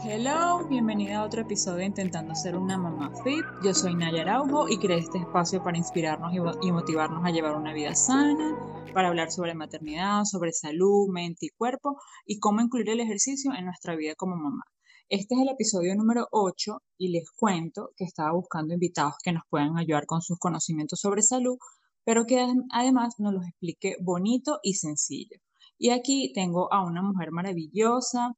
[0.00, 3.44] Hello, bienvenida a otro episodio de Intentando ser una mamá fit.
[3.64, 6.32] Yo soy Naya Araujo y creé este espacio para inspirarnos
[6.62, 8.56] y motivarnos a llevar una vida sana,
[8.94, 13.64] para hablar sobre maternidad, sobre salud, mente y cuerpo y cómo incluir el ejercicio en
[13.64, 14.62] nuestra vida como mamá.
[15.08, 19.42] Este es el episodio número 8 y les cuento que estaba buscando invitados que nos
[19.50, 21.58] puedan ayudar con sus conocimientos sobre salud,
[22.04, 25.38] pero que además nos los explique bonito y sencillo.
[25.76, 28.36] Y aquí tengo a una mujer maravillosa,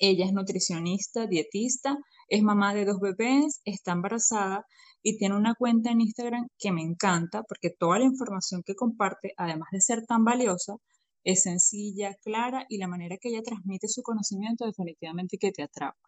[0.00, 4.64] ella es nutricionista, dietista, es mamá de dos bebés, está embarazada
[5.02, 9.32] y tiene una cuenta en Instagram que me encanta porque toda la información que comparte,
[9.36, 10.74] además de ser tan valiosa,
[11.22, 15.98] es sencilla, clara y la manera que ella transmite su conocimiento definitivamente que te atrapa.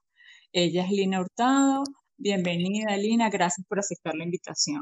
[0.52, 1.84] Ella es Lina Hurtado,
[2.22, 3.30] Bienvenida, Lina.
[3.30, 4.80] Gracias por aceptar la invitación.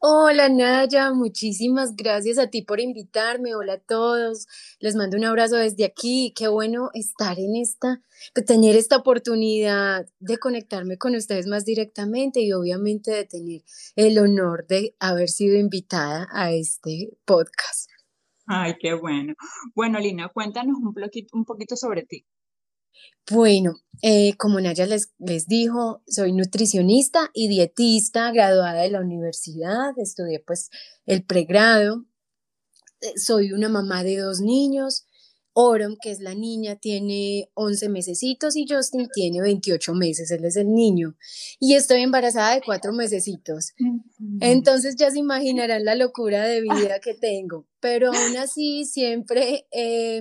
[0.00, 1.12] Hola, Naya.
[1.12, 3.54] Muchísimas gracias a ti por invitarme.
[3.54, 4.46] Hola a todos.
[4.80, 6.32] Les mando un abrazo desde aquí.
[6.34, 8.00] Qué bueno estar en esta,
[8.46, 13.60] tener esta oportunidad de conectarme con ustedes más directamente y obviamente de tener
[13.94, 17.90] el honor de haber sido invitada a este podcast.
[18.46, 19.34] Ay, qué bueno.
[19.74, 22.24] Bueno, Lina, cuéntanos un poquito, un poquito sobre ti.
[23.30, 29.98] Bueno, eh, como Naya les, les dijo, soy nutricionista y dietista, graduada de la universidad,
[29.98, 30.70] estudié pues
[31.06, 32.04] el pregrado,
[33.00, 35.06] eh, soy una mamá de dos niños,
[35.58, 40.56] Orom, que es la niña, tiene 11 mesecitos y Justin tiene 28 meses, él es
[40.56, 41.16] el niño.
[41.58, 43.72] Y estoy embarazada de cuatro mesecitos.
[44.40, 50.20] Entonces ya se imaginarán la locura de vida que tengo, pero aún así siempre he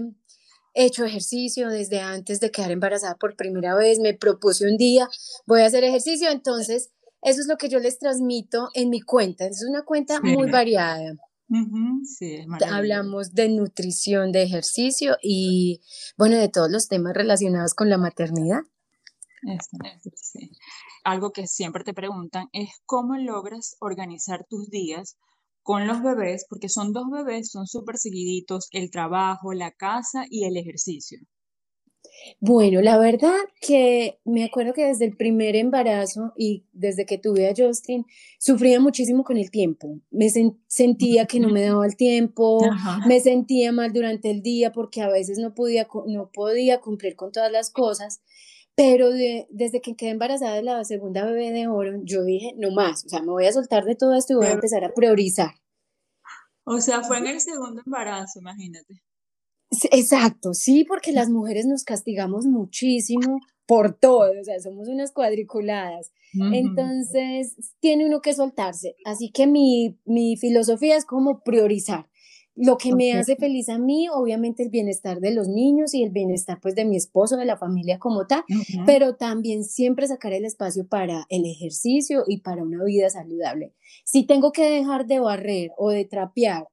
[0.76, 5.10] hecho ejercicio desde antes de quedar embarazada por primera vez, me propuse un día,
[5.48, 6.92] voy a hacer ejercicio, entonces
[7.24, 11.14] eso es lo que yo les transmito en mi cuenta, es una cuenta muy variada.
[12.06, 15.82] sí, Hablamos de nutrición, de ejercicio y
[16.18, 18.62] bueno, de todos los temas relacionados con la maternidad.
[21.04, 25.18] Algo que siempre te preguntan es cómo logras organizar tus días
[25.66, 30.46] con los bebés, porque son dos bebés, son súper seguiditos, el trabajo, la casa y
[30.46, 31.18] el ejercicio.
[32.40, 37.50] Bueno, la verdad que me acuerdo que desde el primer embarazo y desde que tuve
[37.50, 38.06] a Justin,
[38.38, 40.00] sufría muchísimo con el tiempo.
[40.12, 40.30] Me
[40.68, 42.60] sentía que no me daba el tiempo,
[43.08, 47.32] me sentía mal durante el día porque a veces no podía, no podía cumplir con
[47.32, 48.22] todas las cosas.
[48.76, 53.06] Pero desde que quedé embarazada de la segunda bebé de oro, yo dije, no más,
[53.06, 55.52] o sea, me voy a soltar de todo esto y voy a empezar a priorizar.
[56.66, 59.02] O sea, fue en el segundo embarazo, imagínate.
[59.92, 66.12] Exacto, sí, porque las mujeres nos castigamos muchísimo por todo, o sea, somos unas cuadriculadas.
[66.52, 68.96] Entonces, tiene uno que soltarse.
[69.06, 72.10] Así que mi, mi filosofía es como priorizar
[72.56, 76.12] lo que me hace feliz a mí, obviamente el bienestar de los niños y el
[76.12, 78.44] bienestar pues de mi esposo, de la familia como tal,
[78.86, 83.74] pero también siempre sacar el espacio para el ejercicio y para una vida saludable.
[84.04, 86.68] Si tengo que dejar de barrer o de trapear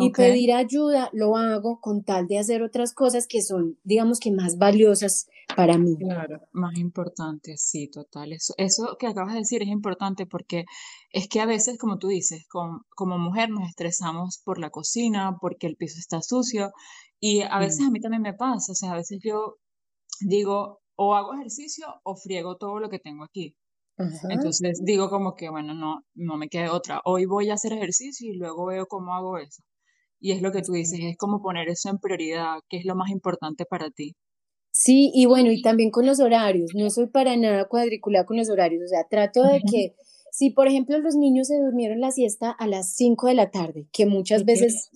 [0.00, 4.32] y pedir ayuda, lo hago con tal de hacer otras cosas que son, digamos que
[4.32, 5.96] más valiosas para mí.
[5.98, 8.32] Claro, más importantes, sí, total.
[8.32, 10.64] Eso, eso que acabas de decir es importante porque
[11.12, 15.66] es que a veces, como tú dices, como mujer nos estresamos por la cocina, porque
[15.66, 16.72] el piso está sucio
[17.18, 19.56] y a veces a mí también me pasa, o sea, a veces yo
[20.20, 23.56] digo, o hago ejercicio o friego todo lo que tengo aquí.
[24.30, 27.02] Entonces digo como que, bueno, no, no me queda otra.
[27.04, 29.62] Hoy voy a hacer ejercicio y luego veo cómo hago eso.
[30.20, 32.94] Y es lo que tú dices, es como poner eso en prioridad, qué es lo
[32.94, 34.14] más importante para ti.
[34.72, 38.50] Sí, y bueno, y también con los horarios, no soy para nada cuadriculada con los
[38.50, 39.94] horarios, o sea, trato de que
[40.32, 43.88] si por ejemplo los niños se durmieron la siesta a las 5 de la tarde,
[43.92, 44.90] que muchas veces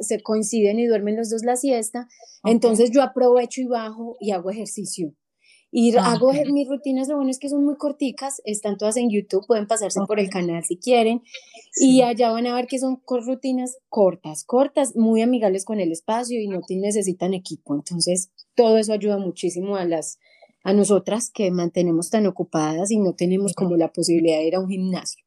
[0.00, 2.08] se coinciden y duermen los dos la siesta,
[2.44, 5.14] entonces yo aprovecho y bajo y hago ejercicio.
[5.72, 9.10] Y ah, hago mis rutinas, lo bueno es que son muy corticas, están todas en
[9.10, 11.22] YouTube, pueden pasarse por el canal si quieren.
[11.76, 16.40] Y allá van a ver que son rutinas cortas, cortas, muy amigables con el espacio
[16.40, 17.74] y no necesitan equipo.
[17.74, 20.18] Entonces, todo eso ayuda muchísimo a las
[20.62, 24.60] a nosotras que mantenemos tan ocupadas y no tenemos como la posibilidad de ir a
[24.60, 25.24] un gimnasio.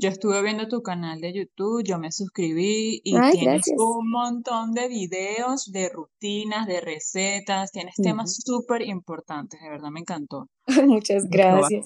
[0.00, 4.86] Yo estuve viendo tu canal de YouTube, yo me suscribí y tienes un montón de
[4.86, 10.46] videos, de rutinas, de recetas, tienes temas súper importantes, de verdad me encantó.
[10.86, 11.84] Muchas gracias.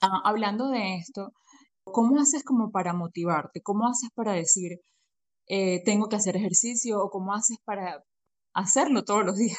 [0.00, 1.32] Ah, hablando de esto,
[1.84, 3.60] ¿cómo haces como para motivarte?
[3.62, 4.80] ¿Cómo haces para decir,
[5.46, 8.02] eh, tengo que hacer ejercicio o cómo haces para
[8.52, 9.58] hacerlo todos los días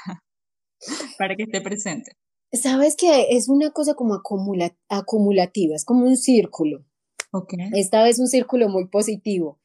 [1.17, 2.11] para que esté presente?
[2.51, 6.83] Sabes que es una cosa como acumulativa, es como un círculo.
[7.74, 9.57] Esta vez un círculo muy positivo.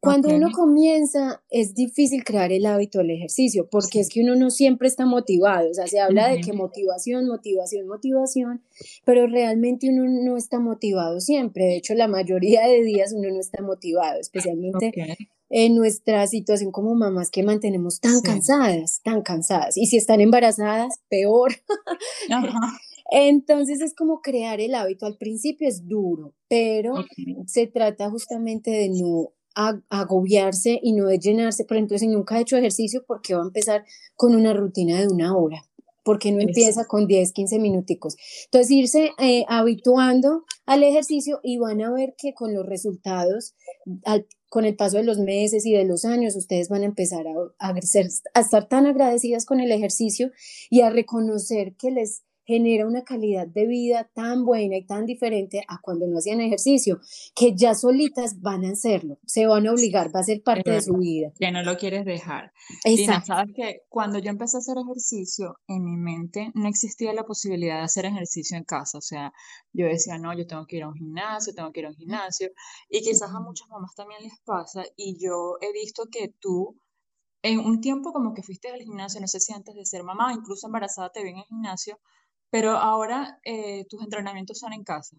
[0.00, 4.48] Cuando uno comienza, es difícil crear el hábito del ejercicio, porque es que uno no
[4.48, 8.62] siempre está motivado, o sea, se habla de que motivación, motivación, motivación,
[9.04, 13.40] pero realmente uno no está motivado siempre, de hecho la mayoría de días uno no
[13.40, 14.90] está motivado, especialmente
[15.50, 21.00] en nuestra situación como mamás que mantenemos tan cansadas, tan cansadas, y si están embarazadas,
[21.10, 21.52] peor.
[23.10, 25.04] Entonces es como crear el hábito.
[25.04, 26.94] Al principio es duro, pero
[27.46, 31.64] se trata justamente de no agobiarse y no de llenarse.
[31.64, 33.84] Por ejemplo, si nunca ha hecho ejercicio, ¿por qué va a empezar
[34.14, 35.64] con una rutina de una hora?
[36.04, 38.16] ¿Por qué no empieza con 10, 15 minuticos?
[38.44, 43.54] Entonces, irse eh, habituando al ejercicio y van a ver que con los resultados,
[44.48, 47.68] con el paso de los meses y de los años, ustedes van a empezar a,
[47.68, 50.30] a estar tan agradecidas con el ejercicio
[50.70, 55.62] y a reconocer que les genera una calidad de vida tan buena y tan diferente
[55.68, 57.00] a cuando no hacían ejercicio,
[57.34, 60.82] que ya solitas van a hacerlo, se van a obligar, va a ser parte de
[60.82, 61.32] su vida.
[61.38, 62.52] Que no lo quieres dejar.
[62.84, 63.26] Exacto.
[63.26, 67.78] sabes que cuando yo empecé a hacer ejercicio, en mi mente no existía la posibilidad
[67.78, 69.32] de hacer ejercicio en casa, o sea,
[69.72, 71.96] yo decía, no, yo tengo que ir a un gimnasio, tengo que ir a un
[71.96, 72.48] gimnasio,
[72.88, 76.76] y quizás a muchas mamás también les pasa, y yo he visto que tú
[77.42, 80.32] en un tiempo como que fuiste al gimnasio, no sé si antes de ser mamá,
[80.32, 81.98] incluso embarazada te vi en el gimnasio,
[82.50, 85.16] pero ahora eh, tus entrenamientos son en casa.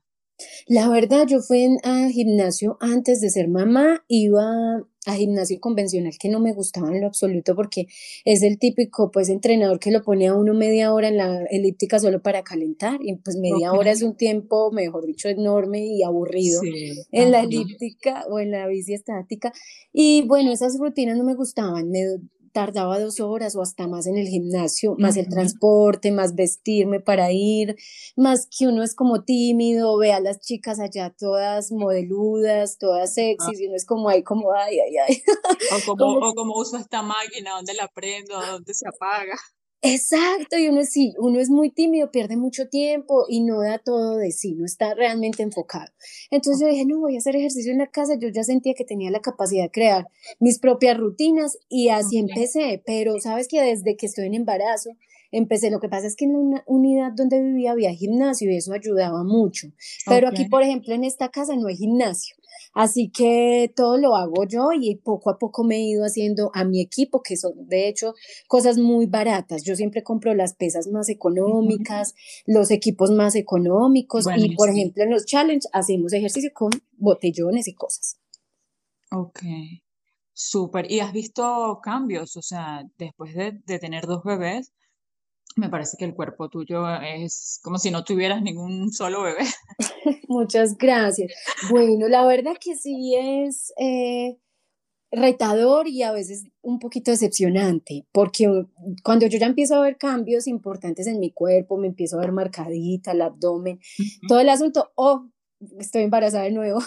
[0.67, 6.29] La verdad, yo fui a gimnasio antes de ser mamá, iba a gimnasio convencional que
[6.29, 7.87] no me gustaba en lo absoluto porque
[8.23, 11.97] es el típico pues entrenador que lo pone a uno media hora en la elíptica
[11.97, 16.61] solo para calentar y pues media hora es un tiempo, mejor dicho, enorme y aburrido
[17.11, 19.51] en la elíptica o en la bici estática.
[19.91, 22.05] Y bueno, esas rutinas no me gustaban, me
[22.51, 27.31] tardaba dos horas o hasta más en el gimnasio, más el transporte, más vestirme para
[27.31, 27.75] ir,
[28.15, 33.59] más que uno es como tímido, ve a las chicas allá todas modeludas, todas sexys,
[33.59, 35.23] y uno es como ahí, como ay, ay, ay.
[35.75, 39.37] O como, o como uso esta máquina, dónde la prendo, dónde se apaga.
[39.83, 44.17] Exacto, y uno sí, uno es muy tímido, pierde mucho tiempo y no da todo
[44.17, 45.91] de sí, no está realmente enfocado.
[46.29, 48.85] Entonces yo dije, no, voy a hacer ejercicio en la casa, yo ya sentía que
[48.85, 50.07] tenía la capacidad de crear
[50.39, 54.91] mis propias rutinas y así empecé, pero sabes que desde que estoy en embarazo,
[55.31, 58.73] empecé, lo que pasa es que en una unidad donde vivía había gimnasio y eso
[58.73, 59.71] ayudaba mucho,
[60.05, 62.35] pero aquí, por ejemplo, en esta casa no hay gimnasio.
[62.73, 66.63] Así que todo lo hago yo y poco a poco me he ido haciendo a
[66.63, 68.13] mi equipo, que son de hecho
[68.47, 69.63] cosas muy baratas.
[69.63, 72.13] Yo siempre compro las pesas más económicas,
[72.45, 77.73] los equipos más económicos y por ejemplo en los challenge hacemos ejercicio con botellones y
[77.73, 78.17] cosas.
[79.11, 79.41] Ok,
[80.31, 80.89] súper.
[80.89, 82.37] ¿Y has visto cambios?
[82.37, 84.71] O sea, después de, de tener dos bebés,
[85.55, 89.45] me parece que el cuerpo tuyo es como si no tuvieras ningún solo bebé.
[90.27, 91.31] Muchas gracias.
[91.69, 94.37] Bueno, la verdad que sí es eh,
[95.11, 98.47] retador y a veces un poquito decepcionante, porque
[99.03, 102.31] cuando yo ya empiezo a ver cambios importantes en mi cuerpo, me empiezo a ver
[102.31, 103.79] marcadita, el abdomen,
[104.27, 105.27] todo el asunto, oh,
[105.79, 106.79] estoy embarazada de nuevo.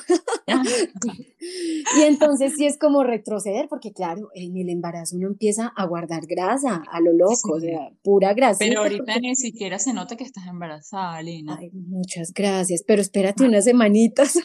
[1.97, 6.26] y entonces sí es como retroceder, porque claro, en el embarazo uno empieza a guardar
[6.26, 8.59] grasa a lo loco, o sea, pura grasa.
[8.59, 11.56] Pero ahorita ni siquiera se nota que estás embarazada, Lina.
[11.59, 14.38] Ay, muchas gracias, pero espérate unas semanitas.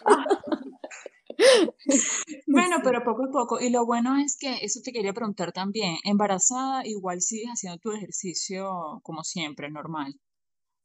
[2.47, 3.59] bueno, pero poco a poco.
[3.59, 5.97] Y lo bueno es que eso te quería preguntar también.
[6.03, 10.15] Embarazada, igual sigues haciendo tu ejercicio como siempre, normal.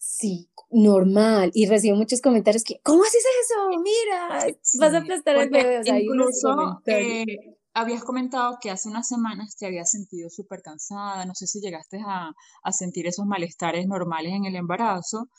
[0.07, 1.51] Sí, normal.
[1.55, 3.81] Y recibo muchos comentarios que, ¿cómo haces eso?
[3.83, 5.81] Mira, vas a aplastar al bebé.
[6.03, 7.25] incluso eh,
[7.73, 11.25] habías comentado que hace unas semanas te habías sentido súper cansada.
[11.25, 12.33] No sé si llegaste a,
[12.71, 15.31] sentir esos malestares normales en el embarazo.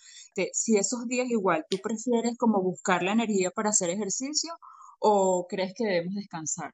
[0.54, 4.52] si esos días igual tú prefieres como buscar la energía para hacer ejercicio
[5.00, 6.72] o crees que debemos descansar.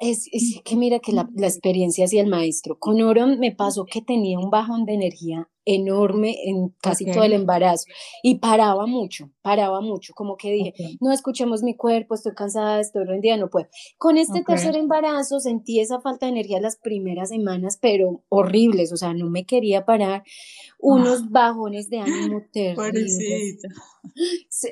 [0.00, 0.28] Es,
[0.64, 2.78] que mira que la, la experiencia hacía el maestro.
[2.78, 7.32] Con Oro me pasó que tenía un bajón de energía enorme en casi todo el
[7.32, 7.84] embarazo
[8.22, 13.04] y paraba mucho, paraba mucho, como que dije, no escuchemos mi cuerpo, estoy cansada, estoy
[13.04, 13.68] rendida, no puedo.
[13.98, 18.96] Con este tercer embarazo sentí esa falta de energía las primeras semanas, pero horribles, o
[18.96, 20.24] sea, no me quería parar,
[20.78, 21.28] unos ah.
[21.30, 23.18] bajones de ánimo terribles.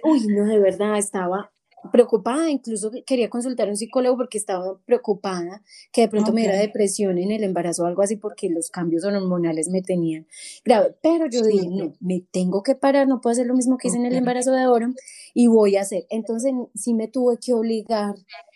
[0.04, 1.52] Uy, no, de verdad, estaba
[1.92, 6.58] preocupada, incluso quería consultar a un psicólogo porque estaba preocupada que de pronto me diera
[6.58, 10.26] depresión en el embarazo o algo así porque los cambios hormonales me tenían
[10.64, 10.96] grave.
[11.02, 13.96] Pero yo dije, no, me tengo que parar, no puedo hacer lo mismo que hice
[13.96, 14.88] en el embarazo de oro
[15.34, 16.06] y voy a hacer.
[16.10, 18.14] Entonces sí me tuve que obligar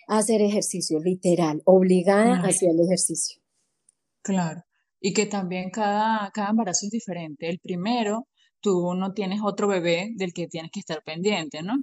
[0.08, 3.40] a hacer ejercicio, literal, obligada a hacer el ejercicio.
[4.22, 4.64] Claro,
[5.00, 7.48] y que también cada, cada embarazo es diferente.
[7.48, 8.28] El primero,
[8.60, 11.74] tú no tienes otro bebé del que tienes que estar pendiente, ¿no?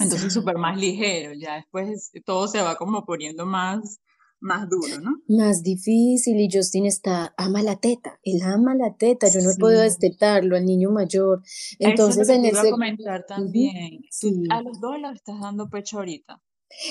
[0.00, 4.00] Entonces súper más ligero, ya después todo se va como poniendo más,
[4.40, 5.22] más duro, ¿no?
[5.28, 9.56] Más difícil y Justin está, ama la teta, él ama la teta, yo no he
[9.56, 11.42] podido destetarlo al niño mayor.
[11.78, 12.54] Entonces Eso en te el...
[12.54, 14.02] iba a comentar también.
[14.02, 14.44] Tú sí.
[14.50, 16.40] a los dos le estás dando pecho ahorita.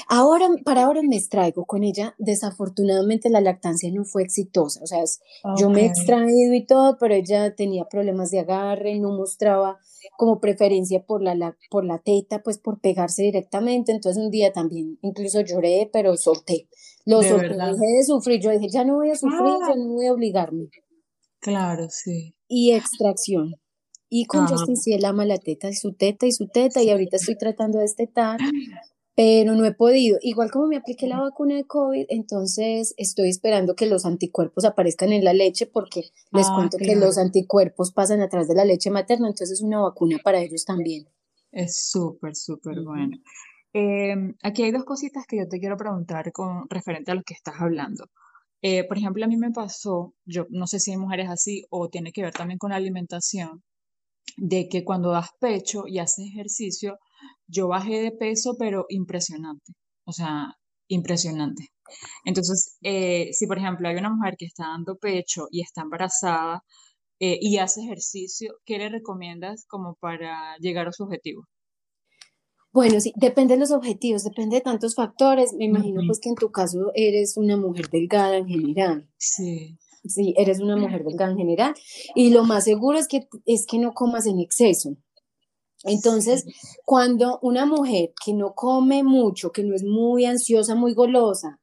[0.08, 2.16] Ahora, para ahora me extraigo con ella.
[2.18, 4.82] Desafortunadamente la lactancia no fue exitosa.
[4.84, 5.04] O sea,
[5.58, 9.80] yo me he extraído y todo, pero ella tenía problemas de agarre, no mostraba
[10.18, 13.92] como preferencia por la, por la teta, pues por pegarse directamente.
[13.92, 16.68] Entonces un día también incluso lloré, pero solté.
[17.06, 18.42] Lo solté, dejé de sufrir.
[18.42, 20.70] Yo dije, ya no voy a sufrir, ya no voy a obligarme.
[21.40, 22.36] Claro, sí.
[22.48, 23.56] Y extracción.
[24.10, 26.90] Y con Justin sí, él ama la teta y su teta y su teta, y
[26.90, 28.40] ahorita estoy tratando de destetar
[29.18, 30.20] pero no he podido.
[30.22, 35.12] Igual como me apliqué la vacuna de COVID, entonces estoy esperando que los anticuerpos aparezcan
[35.12, 38.64] en la leche porque les Ah, cuento que los anticuerpos pasan a través de la
[38.64, 41.08] leche materna, entonces es una vacuna para ellos también.
[41.52, 43.18] Es súper, súper bueno.
[43.74, 47.34] Em, aquí hay dos cositas que yo te quiero preguntar con referente a lo que
[47.34, 48.06] estás hablando.
[48.62, 51.90] Eh, por ejemplo, a mí me pasó, yo no sé si hay mujeres así o
[51.90, 53.64] tiene que ver también con la alimentación,
[54.38, 57.00] de que cuando das pecho y haces ejercicio,
[57.48, 59.74] yo bajé de peso, pero impresionante.
[60.06, 60.54] O sea,
[60.88, 61.70] impresionante.
[62.26, 66.64] Entonces, eh, si por ejemplo hay una mujer que está dando pecho y está embarazada
[67.20, 71.44] eh, y hace ejercicio, ¿qué le recomiendas como para llegar a su objetivo?
[72.74, 75.54] Bueno, sí, depende de los objetivos, depende de tantos factores.
[75.54, 79.10] Me imagino pues que en tu caso eres una mujer delgada en general.
[79.18, 81.74] Sí, Sí, eres una mujer delgada en general.
[82.16, 84.96] Y lo más seguro es que, es que no comas en exceso.
[85.88, 86.46] Entonces,
[86.86, 91.60] cuando una mujer que no come mucho, que no es muy ansiosa, muy golosa,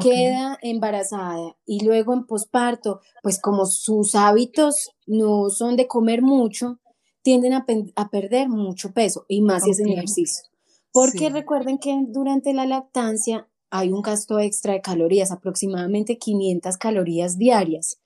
[0.00, 6.80] queda embarazada y luego en posparto, pues como sus hábitos no son de comer mucho,
[7.22, 7.64] tienden a,
[8.10, 10.44] perder mucho peso y más si hacen ok, ejercicio.
[10.92, 16.76] Porque sí, recuerden que durante la lactancia hay un gasto extra de calorías, aproximadamente 500
[16.76, 17.98] calorías diarias.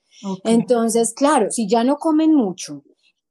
[0.45, 2.83] Entonces, claro, si ya no comen mucho,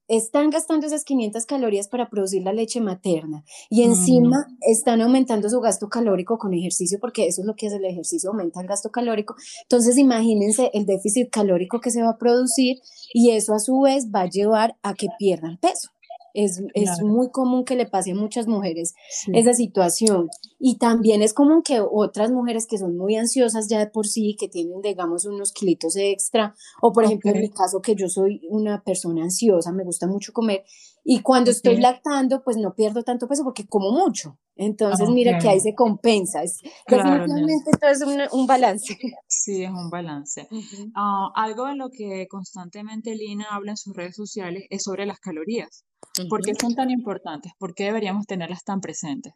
[0.07, 5.49] están gastando esas 500 calorías para producir la leche materna y mm, encima están aumentando
[5.49, 8.67] su gasto calórico con ejercicio, porque eso es lo que hace el ejercicio, aumenta el
[8.67, 9.35] gasto calórico.
[9.63, 12.77] Entonces, imagínense el déficit calórico que se va a producir
[13.13, 15.89] y eso a su vez va a llevar a que pierdan peso.
[16.39, 20.29] Es, es claro, muy común que le pase a muchas mujeres sí, esa situación.
[20.59, 24.35] Y también es común que otras mujeres que son muy ansiosas ya de por sí,
[24.39, 28.41] que tienen, digamos, unos kilitos extra, o por ejemplo en mi caso que yo soy
[28.49, 30.63] una persona ansiosa, me gusta mucho comer,
[31.03, 34.37] y cuando estoy lactando, pues no pierdo tanto peso porque como mucho.
[34.57, 36.43] Entonces, ok, mira que ahí se compensa.
[36.43, 38.97] Es, claro, definitivamente esto es un, un balance.
[39.27, 40.47] sí, es un balance.
[40.51, 45.05] Ujú, Ah, algo de lo que constantemente Lina habla en sus redes sociales es sobre
[45.05, 45.85] las calorías.
[46.29, 47.51] ¿Por qué son tan importantes?
[47.57, 49.33] ¿Por qué deberíamos tenerlas tan presentes?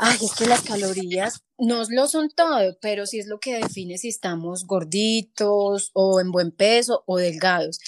[0.00, 3.98] Ay, es que las calorías no lo son todo, pero sí es lo que define
[3.98, 7.80] si estamos gorditos o en buen peso o delgados.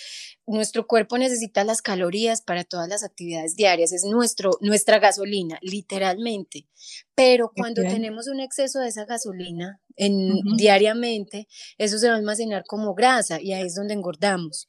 [0.47, 6.67] Nuestro cuerpo necesita las calorías para todas las actividades diarias, es nuestro, nuestra gasolina, literalmente.
[7.15, 11.47] Pero cuando tenemos un exceso de esa gasolina en, diariamente,
[11.79, 14.67] eso se va a almacenar como grasa y ahí es donde engordamos.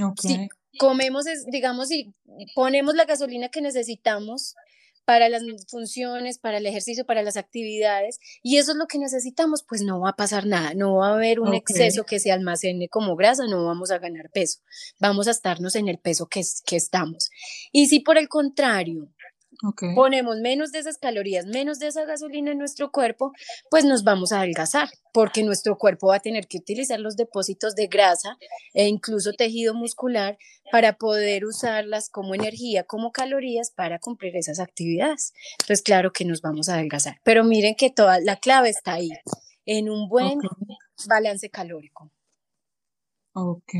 [0.00, 2.14] ok, Si comemos, es, digamos, si
[2.54, 4.54] ponemos la gasolina que necesitamos
[5.04, 9.64] para las funciones, para el ejercicio, para las actividades, y eso es lo que necesitamos,
[9.68, 12.88] pues no va a pasar nada, no va a haber un exceso que se almacene
[12.88, 14.60] como grasa, no vamos a ganar peso,
[15.00, 17.30] vamos a estarnos en el peso que, que estamos.
[17.72, 19.08] Y si por el contrario
[19.94, 23.32] ponemos menos de esas calorías, menos de esa gasolina en nuestro cuerpo,
[23.70, 27.74] pues nos vamos a adelgazar, porque nuestro cuerpo va a tener que utilizar los depósitos
[27.74, 28.36] de grasa
[28.74, 30.38] e incluso tejido muscular
[30.70, 35.32] para poder usarlas como energía, como calorías para cumplir esas actividades.
[35.60, 37.20] Entonces, claro que nos vamos a adelgazar.
[37.24, 39.10] Pero miren que toda la clave está ahí,
[39.66, 40.38] en un buen
[41.08, 42.10] balance calórico.
[43.34, 43.72] ok.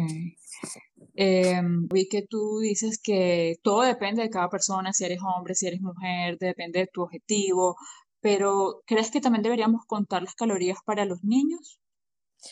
[1.15, 5.67] Em, vi que tú dices que todo depende de cada persona, si eres hombre, si
[5.67, 7.77] eres mujer, depende de tu objetivo,
[8.21, 11.79] pero ¿crees que también deberíamos contar las calorías para los niños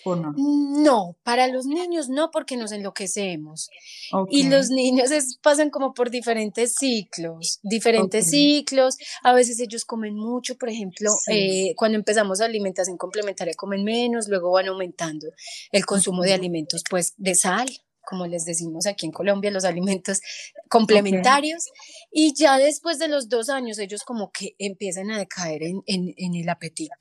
[0.04, 0.34] o no?
[0.36, 3.68] No, para los niños no, porque nos enloquecemos.
[4.12, 8.96] Ok, Y los niños es- pasan como por diferentes ciclos, diferentes ciclos.
[9.22, 14.28] A veces ellos comen mucho, por ejemplo, sí, eh, cuando empezamos alimentación complementaria comen menos,
[14.28, 15.28] luego van aumentando
[15.72, 17.68] el consumo de alimentos, pues de sal,
[18.08, 20.20] como les decimos aquí en Colombia, los alimentos
[20.70, 21.66] complementarios.
[22.10, 26.34] Y ya después de los dos años, ellos como que empiezan a decaer en, en,
[26.34, 26.94] el apetito.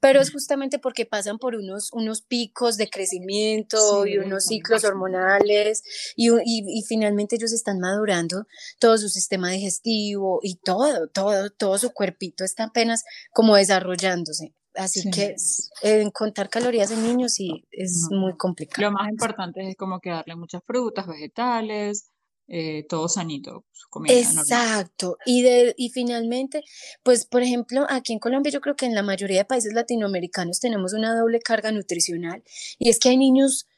[0.00, 5.82] Pero es justamente porque pasan por unos, unos picos de crecimiento y unos ciclos hormonales
[6.14, 8.46] y, y, y, finalmente ellos están madurando
[8.78, 14.52] todo su sistema digestivo y todo, todo, todo su cuerpito está apenas como desarrollándose.
[14.80, 15.34] Así que
[15.82, 18.88] en contar calorías en niños sí es muy complicado.
[18.88, 22.10] Lo más importante es como que darle muchas frutas, vegetales,
[22.48, 24.12] eh, todo sanito, su comida.
[24.12, 25.16] Exacto.
[25.24, 26.62] Y, de, y finalmente,
[27.04, 30.58] pues por ejemplo, aquí en Colombia yo creo que en la mayoría de países latinoamericanos
[30.58, 32.42] tenemos una doble carga nutricional
[32.78, 33.68] y es que hay niños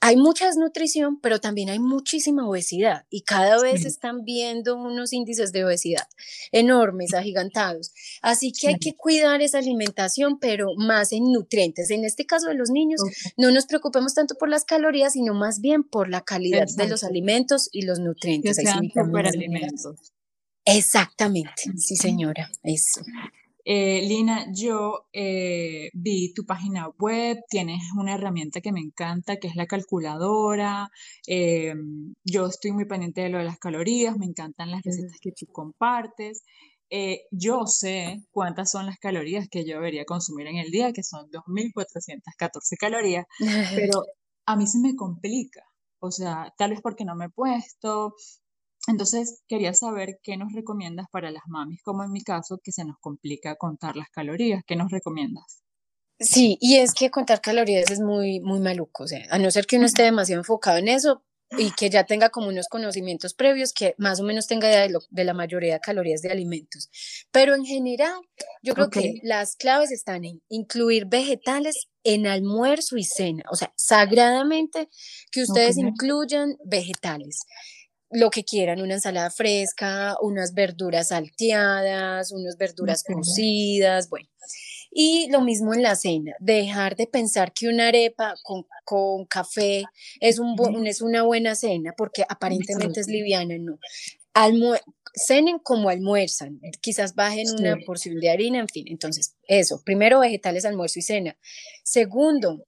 [0.00, 5.52] hay mucha desnutrición, pero también hay muchísima obesidad y cada vez están viendo unos índices
[5.52, 6.06] de obesidad
[6.52, 7.92] enormes, agigantados.
[8.22, 11.90] Así que hay que cuidar esa alimentación, pero más en nutrientes.
[11.90, 13.00] En este caso de los niños,
[13.36, 17.04] no nos preocupemos tanto por las calorías, sino más bien por la calidad de los
[17.04, 18.56] alimentos y los nutrientes.
[18.56, 18.90] Que sean
[19.26, 20.12] alimentos.
[20.64, 23.00] Exactamente, sí señora, eso.
[23.64, 29.48] Eh, Lina, yo eh, vi tu página web, tienes una herramienta que me encanta, que
[29.48, 30.90] es la calculadora.
[31.26, 31.74] Eh,
[32.24, 35.46] yo estoy muy pendiente de lo de las calorías, me encantan las recetas que tú
[35.52, 36.42] compartes.
[37.30, 41.30] yo sé cuántas son las calorías que yo debería consumir en el día, que son
[41.30, 43.26] 2.414 calorías,
[43.90, 44.02] pero
[44.46, 45.62] a mí se me complica.
[46.00, 48.14] O sea, tal vez porque no me he puesto,
[48.88, 52.86] entonces, quería saber qué nos recomiendas para las mamis, como en mi caso, que se
[52.86, 54.62] nos complica contar las calorías.
[54.66, 55.62] ¿Qué nos recomiendas?
[56.18, 59.04] Sí, y es que contar calorías es muy, muy maluco.
[59.04, 61.22] O sea, a no ser que uno esté demasiado enfocado en eso
[61.58, 65.24] y que ya tenga como unos conocimientos previos, que más o menos tenga idea de,
[65.24, 66.88] la mayoría de calorías de alimentos.
[67.30, 68.20] Pero en general,
[68.62, 73.44] yo creo que las claves están en incluir vegetales en almuerzo y cena.
[73.50, 74.88] O sea, sagradamente
[75.30, 77.40] que ustedes incluyan vegetales
[78.10, 84.28] lo que quieran, una ensalada fresca, unas verduras salteadas, unas verduras cocidas, bueno.
[84.90, 89.84] Y lo mismo en la cena, dejar de pensar que una arepa con, con café
[90.20, 93.78] es, un es una buena cena, porque aparentemente es liviana, no.
[95.14, 98.86] cenen como almuerzan, quizás bajen una porción de harina, en fin.
[98.88, 101.36] Entonces, eso, primero vegetales, almuerzo y cena.
[101.82, 102.64] Segundo,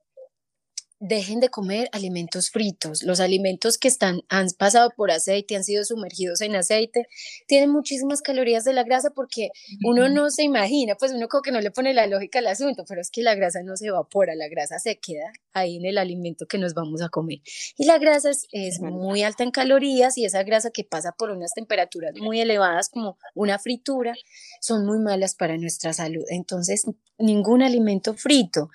[1.00, 3.02] dejen de comer alimentos fritos.
[3.02, 7.06] Los alimentos que están, han pasado por aceite, han sido sumergidos en aceite,
[7.46, 9.48] tienen muchísimas calorías de la grasa porque
[9.82, 12.84] uno no se imagina, pues uno como que no le pone la lógica al asunto,
[12.86, 15.98] pero es que la grasa no se evapora, la grasa se queda ahí en el
[15.98, 17.40] alimento que nos vamos a comer.
[17.78, 21.30] Y la grasa es, es muy alta en calorías y esa grasa que pasa por
[21.30, 24.14] unas temperaturas muy elevadas como una fritura,
[24.60, 26.24] son muy malas para nuestra salud.
[26.28, 26.84] Entonces,
[27.20, 28.70] ningún alimento frito.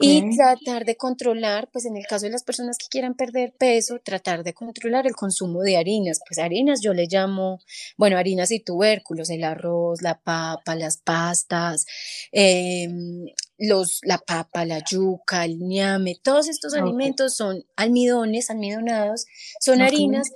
[0.00, 3.98] Y tratar de controlar, pues en el caso de las personas que quieran perder peso,
[3.98, 6.20] tratar de controlar el consumo de harinas.
[6.24, 7.58] Pues harinas yo le llamo,
[7.96, 11.86] bueno, harinas y tubérculos, el arroz, la papa, las pastas,
[12.30, 13.26] em,
[13.58, 19.26] los, la papa, la yuca, el ñame, todos estos alimentos son almidones, almidonados,
[19.60, 20.30] son harinas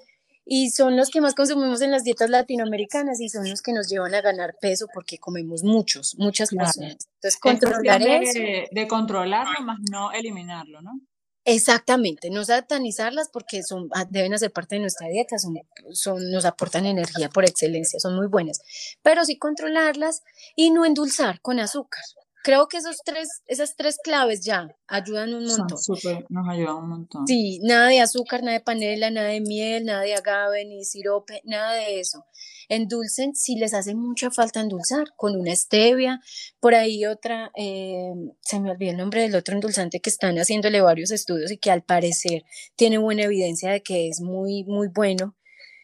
[0.45, 3.89] y son los que más consumimos en las dietas latinoamericanas y son los que nos
[3.89, 7.09] llevan a ganar peso porque comemos muchos, muchas personas.
[7.15, 11.01] Entonces, controlar de, De controlarlo más no eliminarlo, ¿no?
[11.45, 15.55] Exactamente, no satanizarlas porque son, ah, deben hacer parte de nuestra dieta, son,
[15.93, 18.61] son, nos aportan energía por excelencia, son muy buenas,
[19.03, 20.23] pero sí controlarlas
[20.55, 22.03] y no endulzar con azúcar
[22.43, 25.79] creo que esos tres, esas tres claves ya ayudan un montón.
[26.29, 27.27] nos ayudan un montón.
[27.27, 31.41] Sí, nada de azúcar, nada de panela, nada de miel, nada de agave, ni sirope,
[31.45, 32.25] nada de eso.
[32.73, 36.23] Endulcen si les hace mucha falta endulzar, con una stevia,
[36.59, 40.81] por ahí otra, eh, se me olvidó el nombre del otro endulzante que están haciéndole
[40.81, 45.37] varios estudios y que al parecer tiene buena evidencia de que es muy, muy bueno.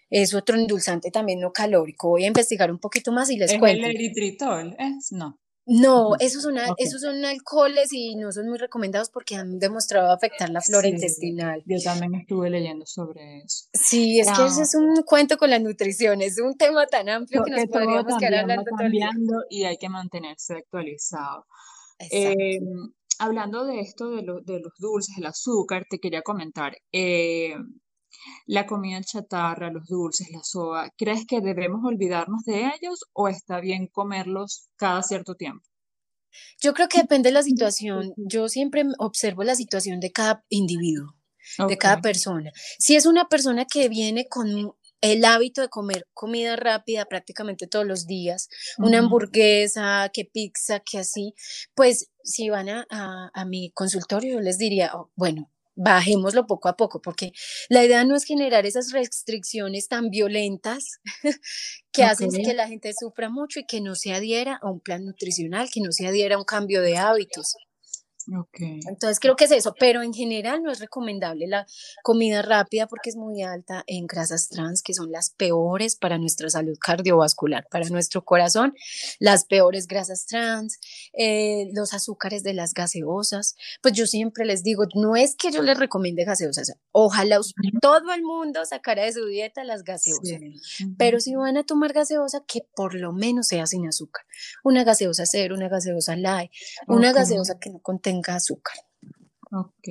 [0.08, 2.08] Es otro endulzante también no calórico.
[2.08, 3.86] Voy a investigar un poquito más y les ¿Es cuento.
[3.86, 4.74] ¿El eritritol?
[4.78, 5.12] ¿Es?
[5.12, 5.38] No.
[5.70, 10.48] No, esos son, esos son alcoholes y no son muy recomendados porque han demostrado afectar
[10.48, 11.62] la flora intestinal.
[11.66, 13.66] Yo también estuve leyendo sobre eso.
[13.74, 17.42] Sí, es que ese es un cuento con la nutrición, es un tema tan amplio
[17.44, 21.44] que nos podríamos quedar hablando cambiando y hay que mantenerse actualizado.
[22.10, 22.60] Eh,
[23.18, 26.78] hablando de esto de, de, los dulces, el azúcar, te quería comentar.
[26.92, 27.54] Eh,
[28.46, 33.60] la comida chatarra, los dulces, la soda, ¿crees que debemos olvidarnos de ellos o está
[33.60, 35.64] bien comerlos cada cierto tiempo?
[36.60, 38.12] Yo creo que depende de la situación.
[38.16, 41.14] Yo siempre observo la situación de cada individuo,
[41.66, 42.52] de cada persona.
[42.78, 47.86] Si es una persona que viene con el hábito de comer comida rápida prácticamente todos
[47.86, 51.34] los días, una hamburguesa, que pizza, que así,
[51.74, 52.86] pues si van a,
[53.32, 57.32] a, mi consultorio, yo les diría, oh, bueno, bajémoslo poco a poco, porque
[57.68, 60.98] la idea no es generar esas restricciones tan violentas
[61.92, 65.04] que hacen que la gente sufra mucho y que no se adhiera a un plan
[65.04, 67.54] nutricional, que no se adhiera a un cambio de hábitos.
[68.88, 71.66] Entonces creo que es eso, pero en general no es recomendable la
[72.02, 76.50] comida rápida porque es muy alta en grasas trans, que son las peores para nuestra
[76.50, 78.74] salud cardiovascular, para nuestro corazón,
[79.18, 80.78] las peores grasas trans,
[81.14, 83.56] eh, los azúcares de las gaseosas.
[83.82, 87.40] Pues yo siempre les digo, no es que yo les recomiende gaseosas, ojalá
[87.80, 90.40] todo el mundo sacara de su dieta las gaseosas,
[90.98, 94.24] pero si van a tomar gaseosa, que por lo menos sea sin azúcar.
[94.64, 96.50] Una gaseosa cero, una gaseosa light,
[96.86, 98.76] una gaseosa que no contenga azúcar.
[99.50, 99.88] Ok.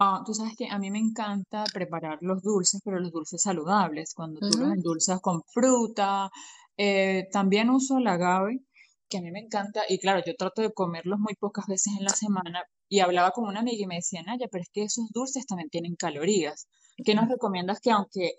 [0.00, 4.12] Ah, tú sabes que a mí me encanta preparar los dulces, pero los dulces saludables,
[4.14, 6.30] cuando tú los endulzas con fruta.
[6.76, 8.60] Eh, también uso el agave,
[9.08, 12.04] que a mí me encanta, y claro, yo trato de comerlos muy pocas veces en
[12.04, 15.08] la semana, y hablaba con una amiga y me decía, Naya, pero es que esos
[15.10, 16.66] dulces también tienen calorías.
[17.04, 18.32] ¿Qué nos recomiendas que aunque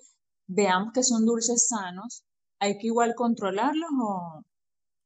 [0.48, 2.24] veamos que son dulces sanos,
[2.60, 4.42] hay que igual controlarlos o,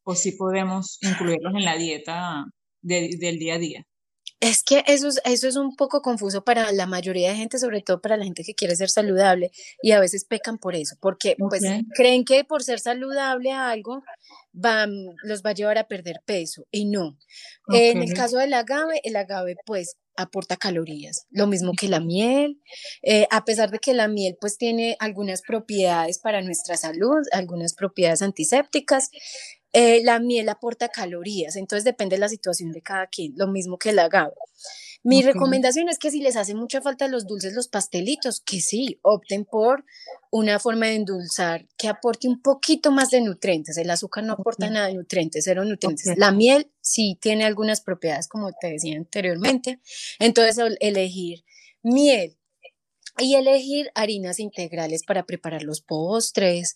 [0.04, 2.46] o si podemos incluirlos en la dieta
[2.82, 3.86] del día a día?
[4.44, 7.82] Es que eso es, eso es un poco confuso para la mayoría de gente, sobre
[7.82, 9.52] todo para la gente que quiere ser saludable
[9.82, 11.64] y a veces pecan por eso, porque pues
[11.96, 14.04] creen que por ser saludable a algo
[14.54, 14.88] va,
[15.24, 17.18] los va a llevar a perder peso y no.
[17.68, 22.62] En el caso del agave, el agave pues aporta calorías, lo mismo que la miel,
[23.02, 27.74] eh, a pesar de que la miel pues tiene algunas propiedades para nuestra salud, algunas
[27.74, 29.10] propiedades antisépticas,
[29.74, 33.78] eh, la miel aporta calorías, entonces depende de la situación de cada quien, lo mismo
[33.78, 34.34] que el agave.
[35.04, 39.00] Mi recomendación es que si les hace mucha falta los dulces, los pastelitos, que sí,
[39.02, 39.84] opten por
[40.32, 43.78] una forma de endulzar que aporte un poquito más de nutrientes.
[43.78, 46.18] El azúcar no aporta nada de nutrientes, cero nutrientes.
[46.18, 49.80] La miel sí tiene algunas propiedades, como te decía anteriormente.
[50.20, 51.44] Entonces, elegir
[51.82, 52.38] miel,
[53.18, 56.76] y elegir harinas integrales para preparar los postres,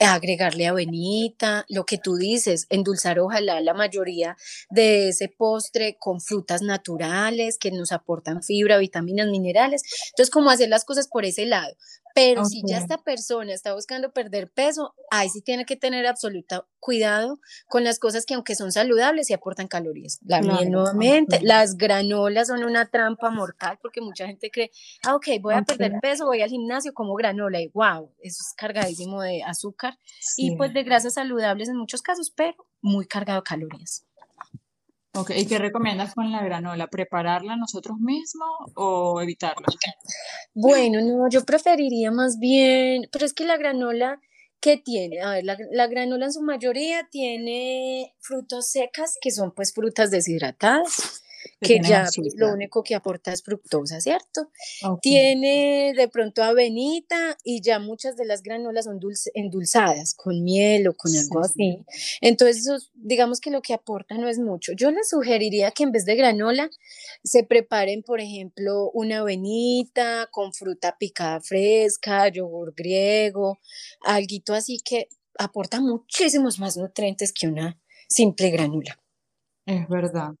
[0.00, 4.36] agregarle avenita, lo que tú dices, endulzar ojalá la mayoría
[4.70, 9.82] de ese postre con frutas naturales que nos aportan fibra, vitaminas, minerales.
[10.10, 11.76] Entonces, como hacer las cosas por ese lado.
[12.16, 16.66] Pero si ya esta persona está buscando perder peso, ahí sí tiene que tener absoluto
[16.80, 20.18] cuidado con las cosas que aunque son saludables y aportan calorías.
[20.24, 24.70] La miel nuevamente, las granolas son una trampa mortal porque mucha gente cree,
[25.06, 28.54] ah, ok, voy a perder peso, voy al gimnasio como granola y wow, eso es
[28.56, 29.98] cargadísimo de azúcar
[30.38, 34.05] y pues de grasas saludables en muchos casos, pero muy cargado de calorías.
[35.16, 36.88] Ok, ¿y qué recomiendas con la granola?
[36.88, 39.66] ¿Prepararla nosotros mismos o evitarla?
[40.54, 44.20] Bueno, no, yo preferiría más bien, pero es que la granola,
[44.60, 45.22] ¿qué tiene?
[45.22, 50.10] A ver, la, la granola en su mayoría tiene frutos secas, que son pues frutas
[50.10, 51.22] deshidratadas
[51.60, 54.50] que, ya pues, lo único que aporta es fructosa, ¿cierto?
[55.00, 59.00] Tiene de pronto avenita y ya muchas de las granolas son
[59.34, 61.84] endulzadas con miel o con algo así.
[62.20, 64.72] Entonces, digamos que lo que aporta no es mucho.
[64.72, 66.68] Yo les sugeriría que en vez de granola
[67.24, 73.58] se preparen, por ejemplo, una avenita con fruta picada fresca, yogur griego,
[74.02, 79.00] algo así que aporta muchísimos más nutrientes que una simple granula.
[79.66, 80.34] Es verdad.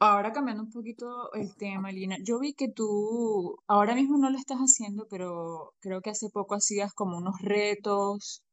[0.00, 4.38] Ahora cambiando un poquito el tema, Lina, yo vi que tú ahora mismo no lo
[4.38, 8.44] estás haciendo, pero creo que hace poco hacías como unos retos.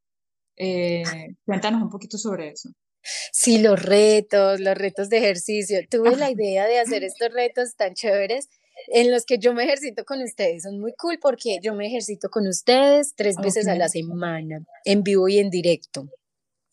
[0.57, 1.03] Eh,
[1.45, 2.69] cuéntanos un poquito sobre eso.
[3.31, 5.79] Sí, los retos, los retos de ejercicio.
[5.87, 8.49] Tuve la idea de hacer estos retos tan chéveres
[8.87, 10.63] en los que yo me ejercito con ustedes.
[10.63, 15.03] Son muy cool porque yo me ejercito con ustedes tres veces a la semana, en
[15.03, 16.07] vivo y en directo.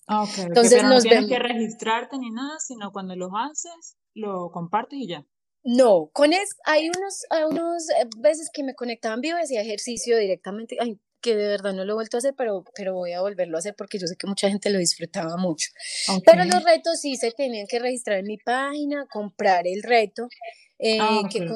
[0.07, 5.09] Ah, Entonces no tienes que registrarte ni nada, sino cuando los haces lo compartes y
[5.09, 5.27] ya.
[5.65, 9.61] No, con es, hay unos, hay unos eh, veces que me conectaban vivo y hacía
[9.61, 13.13] ejercicio directamente, ay, que de verdad no lo he vuelto a hacer, pero, pero voy
[13.13, 15.71] a volverlo a hacer porque yo sé que mucha gente lo disfrutaba mucho.
[16.27, 20.29] Pero los retos sí se tenían que registrar en mi página, comprar el reto,
[20.81, 21.47] eh, ah, que,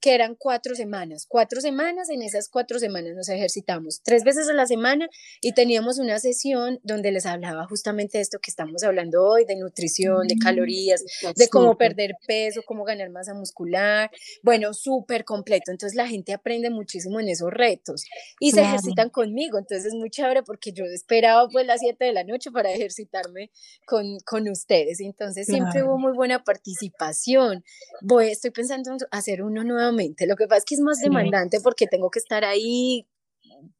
[0.00, 1.26] que eran cuatro semanas.
[1.28, 5.08] Cuatro semanas, en esas cuatro semanas nos ejercitamos tres veces a la semana
[5.40, 9.56] y teníamos una sesión donde les hablaba justamente de esto que estamos hablando hoy, de
[9.56, 11.02] nutrición, de mm, calorías,
[11.34, 14.10] de cómo perder peso, cómo ganar masa muscular.
[14.42, 15.70] Bueno, súper completo.
[15.70, 18.04] Entonces la gente aprende muchísimo en esos retos
[18.38, 19.58] y se ejercitan conmigo.
[19.58, 23.50] Entonces es muy chévere porque yo esperaba pues las siete de la noche para ejercitarme
[23.86, 25.00] con, con ustedes.
[25.00, 27.64] Entonces siempre hubo muy buena participación.
[28.02, 31.60] Voy, estoy pensando en hacer uno nuevo lo que pasa es que es más demandante
[31.62, 33.06] porque tengo que estar ahí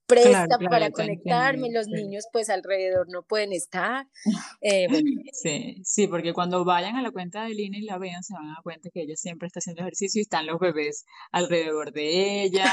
[0.07, 4.07] presta para conectarme, los niños pues alrededor no pueden estar.
[4.63, 4.89] Eh,
[5.33, 8.47] sí, sí, porque cuando vayan a la cuenta de Lina y la vean, se van
[8.47, 12.43] a dar cuenta que ella siempre está haciendo ejercicio y están los bebés alrededor de
[12.43, 12.73] ella,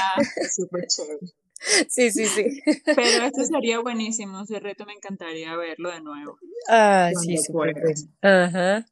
[0.54, 1.18] súper chévere.
[1.88, 2.60] Sí, sí, sí.
[2.84, 6.36] Pero esto sería buenísimo, ese reto me encantaría verlo de nuevo.
[6.68, 7.52] Ah, sí, sí.
[8.20, 8.84] Ajá.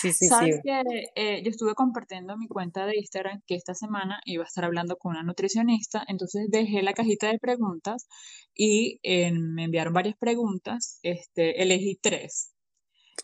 [0.00, 0.82] Sí, sí, Sabes que
[1.14, 4.96] eh, yo estuve compartiendo mi cuenta de Instagram que esta semana iba a estar hablando
[4.96, 8.06] con una nutricionista, entonces dejé la cajita de preguntas
[8.54, 12.52] y eh, me enviaron varias preguntas, este, elegí tres.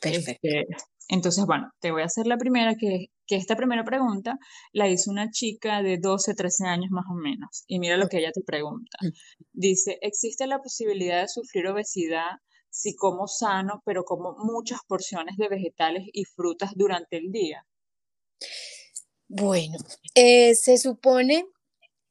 [0.00, 0.30] Perfecto.
[0.32, 0.66] Este,
[1.08, 4.38] entonces, bueno, te voy a hacer la primera, que, que esta primera pregunta
[4.72, 7.64] la hizo una chica de 12, 13 años más o menos.
[7.66, 8.98] Y mira lo que ella te pregunta.
[9.00, 9.08] Mm.
[9.52, 12.32] Dice, ¿existe la posibilidad de sufrir obesidad
[12.70, 17.66] si como sano, pero como muchas porciones de vegetales y frutas durante el día?
[19.28, 19.78] Bueno,
[20.14, 21.46] eh, se supone,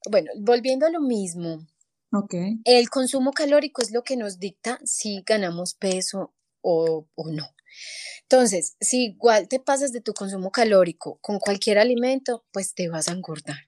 [0.09, 1.65] bueno, volviendo a lo mismo,
[2.11, 2.59] okay.
[2.63, 7.47] el consumo calórico es lo que nos dicta si ganamos peso o, o no.
[8.23, 13.07] Entonces, si igual te pasas de tu consumo calórico con cualquier alimento, pues te vas
[13.07, 13.67] a engordar.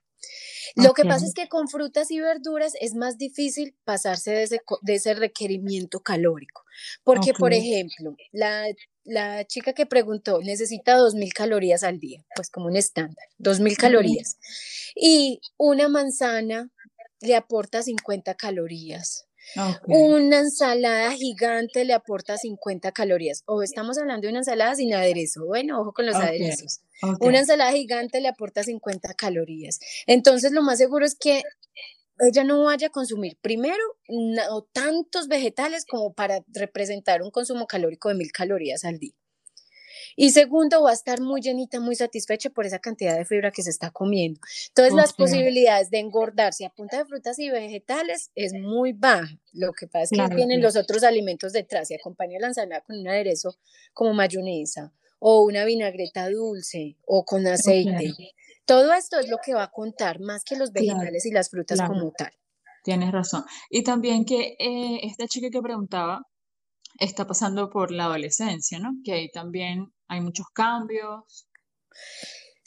[0.75, 4.61] Lo que pasa es que con frutas y verduras es más difícil pasarse de ese,
[4.81, 6.63] de ese requerimiento calórico.
[7.03, 8.65] Porque, por ejemplo, la,
[9.03, 14.37] la, chica que preguntó necesita 2.000 calorías al día, pues como un estándar, 2.000 calorías.
[14.95, 16.69] Y una manzana
[17.21, 19.28] le aporta 50 calorías.
[19.87, 23.43] Una ensalada gigante le aporta 50 calorías.
[23.45, 25.45] O estamos hablando de una ensalada sin aderezo.
[25.45, 26.81] Bueno, ojo con los aderezos.
[27.19, 29.79] Una ensalada gigante le aporta 50 calorías.
[30.07, 31.43] Entonces, lo más seguro es que
[32.19, 38.09] ella no vaya a consumir, primero, no, tantos vegetales como para representar un consumo calórico
[38.09, 39.13] de mil calorías al día.
[40.21, 43.63] Y segundo, va a estar muy llenita, muy satisfecha por esa cantidad de fibra que
[43.63, 44.41] se está comiendo.
[44.67, 49.39] Entonces, las posibilidades de engordarse a punta de frutas y vegetales es muy baja.
[49.53, 52.99] Lo que pasa es que vienen los otros alimentos detrás y acompaña la ensalada con
[52.99, 53.55] un aderezo
[53.93, 58.13] como mayonesa o una vinagreta dulce o con aceite.
[58.65, 61.79] Todo esto es lo que va a contar más que los vegetales y las frutas
[61.81, 62.33] como tal.
[62.83, 63.45] Tienes razón.
[63.69, 66.23] Y también que eh, esta chica que preguntaba
[66.99, 68.91] está pasando por la adolescencia, ¿no?
[69.03, 71.47] Que ahí también hay muchos cambios.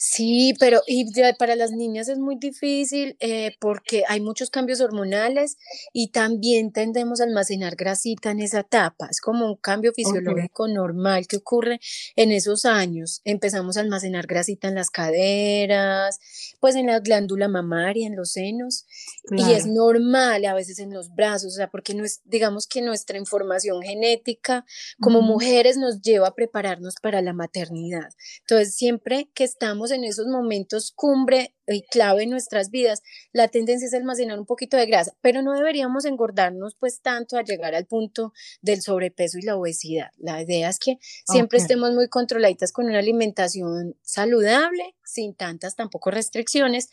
[0.05, 1.05] Sí, pero y
[1.39, 5.55] para las niñas es muy difícil eh, porque hay muchos cambios hormonales
[5.93, 9.07] y también tendemos a almacenar grasita en esa etapa.
[9.09, 11.79] Es como un cambio fisiológico normal que ocurre
[12.17, 13.21] en esos años.
[13.23, 16.19] Empezamos a almacenar grasita en las caderas,
[16.59, 18.85] pues en la glándula mamaria, en los senos,
[19.31, 22.81] y es normal a veces en los brazos, o sea, porque no es, digamos que
[22.81, 24.65] nuestra información genética
[24.99, 28.09] como mujeres nos lleva a prepararnos para la maternidad.
[28.41, 33.01] Entonces, siempre que estamos en esos momentos cumbre y clave en nuestras vidas,
[33.31, 37.43] la tendencia es almacenar un poquito de grasa, pero no deberíamos engordarnos pues tanto a
[37.43, 40.09] llegar al punto del sobrepeso y la obesidad.
[40.17, 46.11] La idea es que siempre estemos muy controladitas con una alimentación saludable, sin tantas tampoco
[46.11, 46.89] restricciones,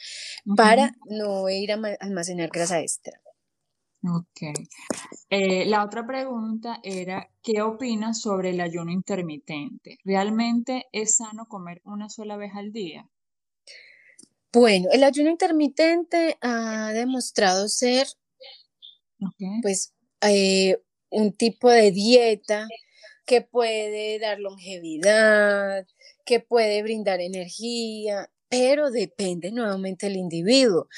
[0.57, 3.21] para no ir a almacenar grasa extra.
[4.03, 4.41] Ok.
[5.31, 9.99] Eh, la otra pregunta era, ¿qué opinas sobre el ayuno intermitente?
[10.05, 13.09] ¿Realmente es sano comer una sola vez al día?
[14.53, 18.07] Bueno, el ayuno intermitente ha demostrado ser,
[19.63, 20.79] pues, eh,
[21.11, 22.67] un tipo de dieta
[23.27, 25.87] que puede dar longevidad,
[26.25, 30.89] que puede brindar energía, pero depende nuevamente del individuo.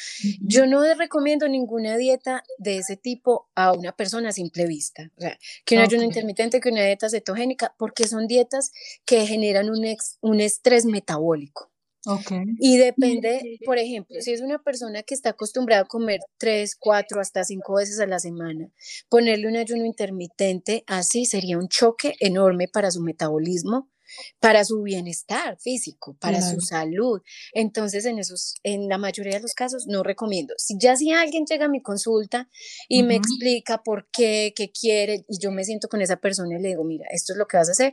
[0.41, 5.21] Yo no recomiendo ninguna dieta de ese tipo a una persona a simple vista, o
[5.21, 8.73] sea, que un ayuno intermitente, que una dieta cetogénica, porque son dietas
[9.05, 9.85] que generan un,
[10.23, 11.71] un estrés metabólico.
[12.05, 12.43] Okay.
[12.59, 17.21] Y depende, por ejemplo, si es una persona que está acostumbrada a comer tres, cuatro,
[17.21, 18.71] hasta cinco veces a la semana,
[19.09, 23.89] ponerle un ayuno intermitente así sería un choque enorme para su metabolismo,
[24.41, 27.21] para su bienestar físico, para su salud.
[27.53, 30.55] Entonces, en esos, en la mayoría de los casos, no recomiendo.
[30.59, 32.49] Si ya si alguien llega a mi consulta
[32.89, 36.63] y me explica por qué, qué quiere, y yo me siento con esa persona y
[36.63, 37.93] le digo, mira, esto es lo que vas a hacer,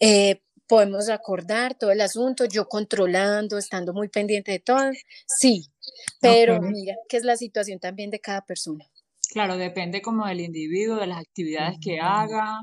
[0.00, 4.90] eh, podemos acordar todo el asunto, yo controlando, estando muy pendiente de todo,
[5.26, 5.66] sí,
[6.20, 8.84] pero mira, que es la situación también de cada persona.
[9.30, 12.60] Claro, depende como del individuo, de las actividades que haga,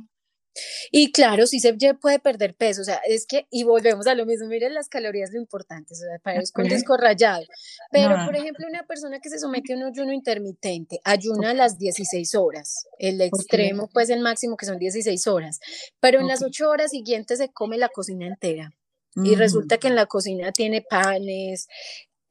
[0.91, 4.25] y claro, sí se puede perder peso, o sea, es que, y volvemos a lo
[4.25, 7.43] mismo, miren las calorías lo importante, o sea, para el disco rayado.
[7.91, 11.77] Pero, por ejemplo, una persona que se somete a un ayuno intermitente, ayuna a las
[11.77, 15.59] 16 horas, el extremo, pues el máximo que son 16 horas,
[15.99, 18.71] pero en las 8 horas siguientes se come la cocina entera.
[19.15, 21.67] Y resulta que en la cocina tiene panes,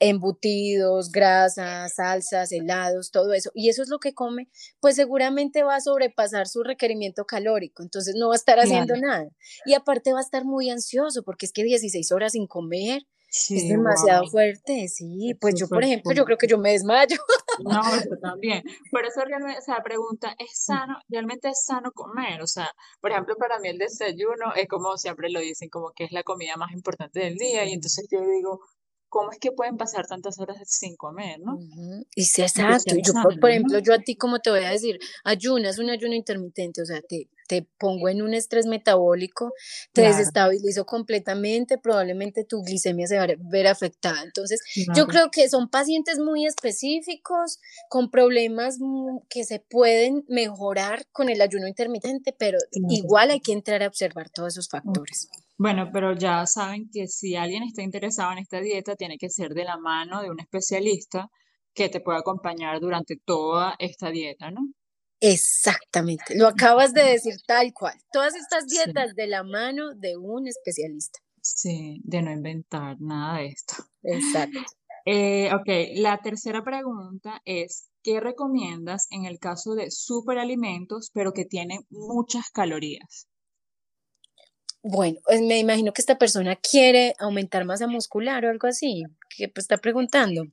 [0.02, 3.50] embutidos, grasas, salsas, helados, todo eso.
[3.54, 4.48] Y eso es lo que come,
[4.80, 9.28] pues seguramente va a sobrepasar su requerimiento calórico, entonces no va a estar haciendo nada.
[9.64, 13.68] Y aparte va a estar muy ansioso porque es que 16 horas sin comer es
[13.68, 15.34] demasiado fuerte, sí.
[15.40, 17.16] Pues yo, por ejemplo, yo creo que yo me desmayo.
[17.64, 18.62] No, yo también.
[18.90, 20.98] Por eso realmente, o sea, pregunta, ¿es sano?
[21.08, 22.42] ¿Realmente es sano comer?
[22.42, 26.04] O sea, por ejemplo, para mí el desayuno es como siempre lo dicen, como que
[26.04, 27.64] es la comida más importante del día.
[27.64, 28.60] Y entonces yo digo,
[29.12, 31.59] ¿cómo es que pueden pasar tantas horas sin comer, no?
[32.16, 32.94] Y sí, exacto.
[32.96, 36.81] Yo, por, ejemplo, yo a ti, como te voy a decir, ayunas, un ayuno intermitente,
[36.81, 39.53] o sea, te, te pongo en un estrés metabólico,
[39.92, 44.22] te desestabilizo completamente, probablemente tu glicemia se va a ver afectada.
[44.22, 44.61] Entonces,
[44.96, 47.59] yo creo que son pacientes muy específicos,
[47.90, 48.79] con problemas
[49.29, 52.57] que se pueden mejorar con el ayuno intermitente, pero
[52.88, 55.29] igual hay que entrar a observar todos esos factores.
[55.58, 59.54] Bueno, pero ya saben que si alguien está interesado en esta dieta, tiene que ser
[59.54, 61.28] de la mano de un especialista
[61.74, 64.60] que te pueda acompañar durante toda esta dieta, ¿no?
[65.20, 67.94] Exactamente, lo acabas de decir tal cual.
[68.12, 71.20] Todas estas dietas de la mano de un especialista.
[71.40, 73.74] Sí, de no inventar nada de esto.
[74.02, 74.58] Exacto.
[75.04, 81.44] Eh, ok, la tercera pregunta es, ¿qué recomiendas en el caso de superalimentos, pero que
[81.44, 83.26] tienen muchas calorías?
[84.82, 89.04] Bueno, pues, me imagino que esta persona quiere aumentar masa muscular o algo así,
[89.36, 90.44] que pues, está preguntando.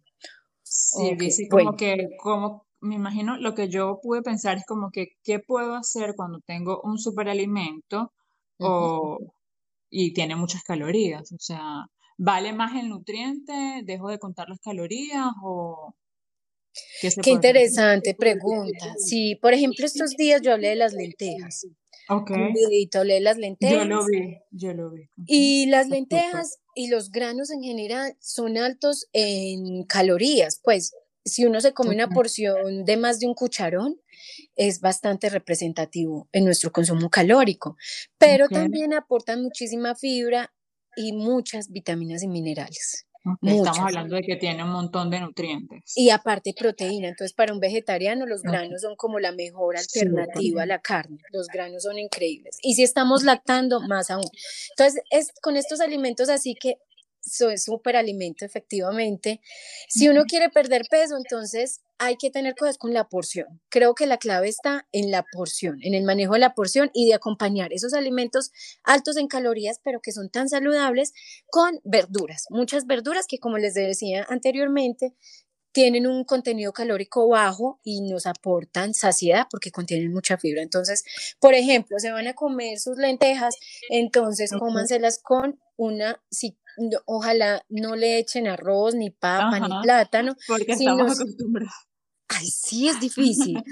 [0.62, 5.18] Sí, dice como que, como, me imagino, lo que yo pude pensar es como que,
[5.24, 8.14] ¿qué puedo hacer cuando tengo un superalimento
[8.60, 9.18] o,
[9.90, 11.32] y tiene muchas calorías?
[11.32, 11.88] O sea,
[12.18, 13.82] ¿vale más el nutriente?
[13.84, 15.96] ¿Dejo de contar las calorías o...?
[17.02, 18.94] Qué, qué interesante pregunta.
[18.98, 21.66] Sí, por ejemplo, estos días yo hablé de las lentejas.
[22.10, 22.32] Ok.
[22.32, 23.78] Un las lentejas.
[23.78, 25.10] Yo lo vi, yo lo vi.
[25.28, 30.94] Y las lentejas y los granos en general son altos en calorías, pues
[31.26, 34.00] si uno se come una porción de más de un cucharón,
[34.56, 37.78] es bastante representativo en nuestro consumo calórico,
[38.18, 40.54] pero también aportan muchísima fibra
[40.96, 43.06] y muchas vitaminas y minerales.
[43.42, 45.94] Estamos hablando de que tiene un montón de nutrientes.
[45.96, 47.10] Y aparte proteína.
[47.10, 51.20] Entonces, para un vegetariano, los granos son como la mejor alternativa a la carne.
[51.32, 52.58] Los granos son increíbles.
[52.62, 54.30] Y si estamos lactando, más aún.
[54.72, 56.78] Entonces, es con estos alimentos así que
[57.26, 59.42] eso es superalimento, efectivamente.
[59.88, 63.62] Si uno quiere perder peso, entonces hay que tener cosas con la porción.
[63.70, 67.08] Creo que la clave está en la porción, en el manejo de la porción y
[67.08, 68.52] de acompañar esos alimentos
[68.84, 71.14] altos en calorías, pero que son tan saludables,
[71.50, 72.46] con verduras.
[72.50, 75.14] Muchas verduras que, como les decía anteriormente,
[75.72, 80.62] tienen un contenido calórico bajo y nos aportan saciedad porque contienen mucha fibra.
[80.62, 81.04] Entonces,
[81.40, 83.56] por ejemplo, se van a comer sus lentejas,
[83.90, 86.58] entonces cómanselas con una, si
[87.06, 90.36] ojalá no le echen arroz, ni papa, ni plátano.
[90.48, 91.74] Porque estamos acostumbrados.
[92.28, 93.64] Ay, sí, es difícil.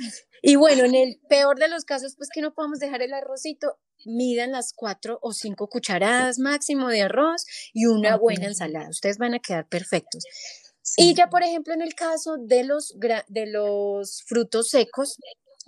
[0.41, 3.77] y bueno, en el peor de los casos, pues que no podemos dejar el arrocito,
[4.05, 8.89] midan las cuatro o cinco cucharadas máximo de arroz y una buena ensalada.
[8.89, 10.23] Ustedes van a quedar perfectos.
[10.95, 12.95] Y ya, por ejemplo, en el caso de los,
[13.27, 15.17] de los frutos secos,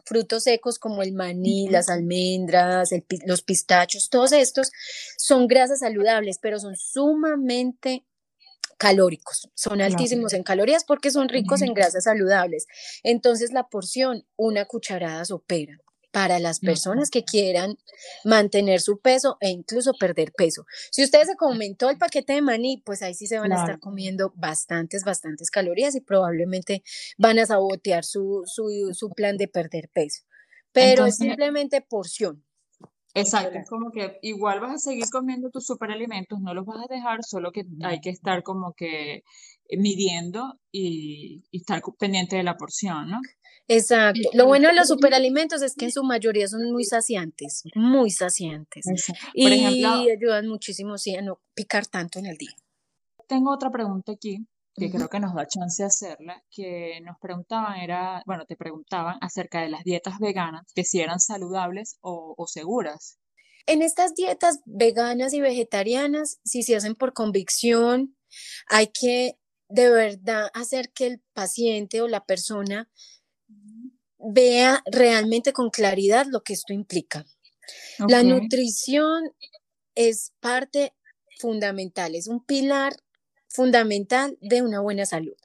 [0.10, 2.89] frutos secos como el maní, las almendras,
[3.26, 4.72] los pistachos, todos estos
[5.17, 8.04] son grasas saludables, pero son sumamente
[8.78, 12.65] calóricos, son altísimos en calorías porque son ricos en grasas saludables.
[13.04, 15.80] Entonces la porción, una cucharada sopera
[16.12, 17.78] para las personas que quieran
[18.24, 20.65] mantener su peso e incluso perder peso.
[20.91, 23.80] Si ustedes se comentó el paquete de maní, pues ahí sí se van a estar
[23.80, 26.84] comiendo bastantes, bastantes calorías y probablemente
[27.17, 30.24] van a sabotear su, su, plan de perder peso.
[30.72, 32.43] Pero es simplemente porción.
[33.22, 36.94] Exacto, es como que igual vas a seguir comiendo tus superalimentos, no los vas a
[36.94, 39.24] dejar, solo que hay que estar como que
[39.78, 43.20] midiendo y, y estar pendiente de la porción, ¿no?
[43.68, 44.30] Exacto.
[44.34, 48.86] Lo bueno de los superalimentos es que en su mayoría son muy saciantes, muy saciantes.
[49.34, 52.56] y ayudan muchísimo sí, a no picar tanto en el día.
[53.28, 54.48] Tengo otra pregunta aquí
[54.80, 59.18] que creo que nos da chance de hacerla, que nos preguntaban, era, bueno, te preguntaban
[59.22, 63.20] acerca de las dietas veganas, que si eran saludables o, o seguras.
[63.65, 68.15] En estas dietas veganas y vegetarianas, si se hacen por convicción,
[68.68, 69.38] hay que
[69.68, 72.89] de verdad hacer que el paciente o la persona
[74.18, 77.26] vea realmente con claridad lo que esto implica.
[78.08, 79.32] La nutrición
[79.96, 80.94] es parte
[81.39, 82.94] fundamental, es un pilar
[83.50, 85.36] fundamental de una buena salud.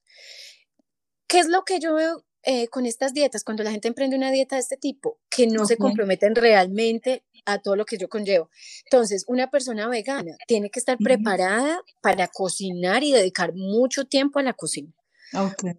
[1.26, 4.30] ¿Qué es lo que yo veo eh, con estas dietas, cuando la gente emprende una
[4.30, 8.50] dieta de este tipo, que no se comprometen realmente a todo lo que yo conllevo.
[8.84, 14.42] Entonces, una persona vegana tiene que estar preparada para cocinar y dedicar mucho tiempo a
[14.42, 14.92] la cocina.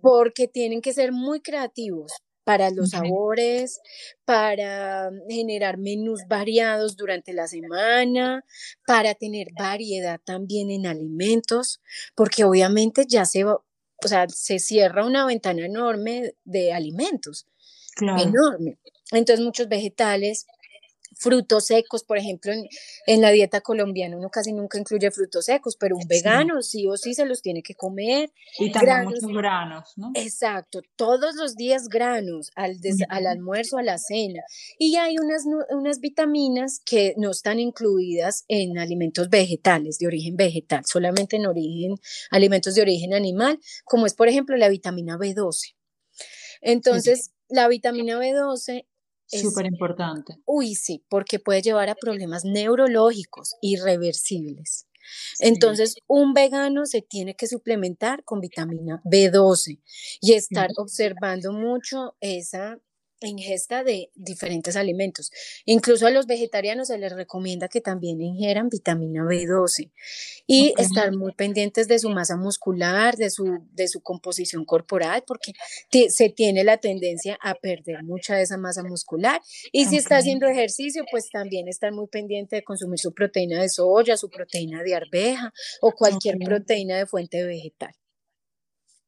[0.01, 2.11] Porque tienen que ser muy creativos
[2.45, 3.81] para los sabores,
[4.23, 8.45] para generar menús variados durante la semana,
[8.87, 11.81] para tener variedad también en alimentos,
[12.15, 17.47] porque obviamente ya se o sea, se cierra una ventana enorme de alimentos,
[17.99, 18.77] enorme.
[19.11, 20.45] Entonces muchos vegetales
[21.15, 22.51] frutos secos, por ejemplo,
[23.05, 26.97] en, la dieta colombiana uno casi nunca incluye frutos secos, pero un vegano sí o
[26.97, 28.31] sí se los tiene que comer.
[28.59, 30.11] Y también granos, muchos granos, ¿no?
[30.15, 32.77] Exacto, todos los días granos, al,
[33.09, 34.41] al almuerzo, a la cena.
[34.77, 40.83] Y hay unas, unas vitaminas que no están incluidas en alimentos vegetales, de origen vegetal,
[40.85, 41.95] solamente en origen,
[42.29, 45.75] alimentos de origen animal, como es, por ejemplo, la vitamina B12.
[46.61, 48.85] Entonces, la vitamina B12
[49.29, 50.37] Súper importante.
[50.45, 54.87] Uy, sí, porque puede llevar a problemas neurológicos irreversibles.
[55.39, 59.79] Entonces, un vegano se tiene que suplementar con vitamina B12
[60.21, 62.79] y estar observando mucho esa
[63.27, 65.31] ingesta de diferentes alimentos.
[65.65, 69.91] Incluso a los vegetarianos se les recomienda que también ingieran vitamina B12
[70.47, 75.53] y estar muy pendientes de su masa muscular, de su, de su composición corporal, porque
[76.09, 79.41] se tiene la tendencia a perder mucha de esa masa muscular.
[79.71, 83.69] Y si está haciendo ejercicio, pues también estar muy pendiente de consumir su proteína de
[83.69, 87.93] soya, su proteína de arveja o cualquier proteína de fuente vegetal.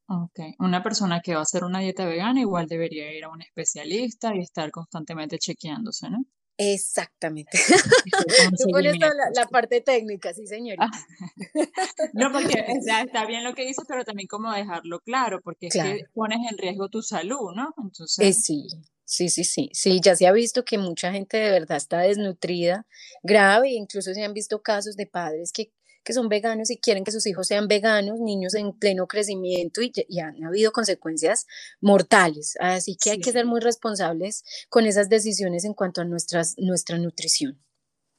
[0.10, 3.42] Ok, una persona que va a hacer una dieta vegana igual debería ir a un
[3.42, 6.24] especialista y estar constantemente chequeándose, ¿no?
[6.58, 7.58] Exactamente.
[8.58, 10.90] Tú pones la, parte técnica, sí, señorita.
[12.14, 12.66] no, porque
[13.06, 16.58] está bien lo que dices, pero también como dejarlo claro, porque es que pones en
[16.58, 17.70] riesgo tu salud, ¿no?
[17.70, 18.44] Eh, Entonces...
[18.44, 18.68] sí,
[19.04, 19.70] sí, sí, sí.
[19.74, 22.88] Sí, ya se ha visto que mucha gente de verdad está desnutrida,
[23.22, 25.72] grave, incluso se han visto casos de padres que
[26.08, 29.92] que son veganos y quieren que sus hijos sean veganos, niños en pleno crecimiento y,
[30.22, 31.46] han habido consecuencias
[31.82, 32.56] mortales.
[32.62, 36.98] Así que hay que ser muy responsables con esas decisiones en cuanto a nuestras, nuestra
[36.98, 37.62] nutrición.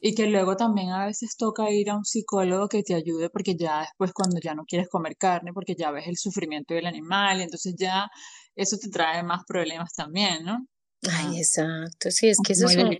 [0.00, 3.56] Y que luego también a veces toca ir a un psicólogo que te ayude porque
[3.56, 7.40] ya después cuando ya no quieres comer carne, porque ya ves el sufrimiento del animal,
[7.40, 8.06] entonces ya
[8.54, 10.58] eso te trae más problemas también, ¿no?
[11.04, 12.98] Ay, ah, exacto, sí, es que eso es un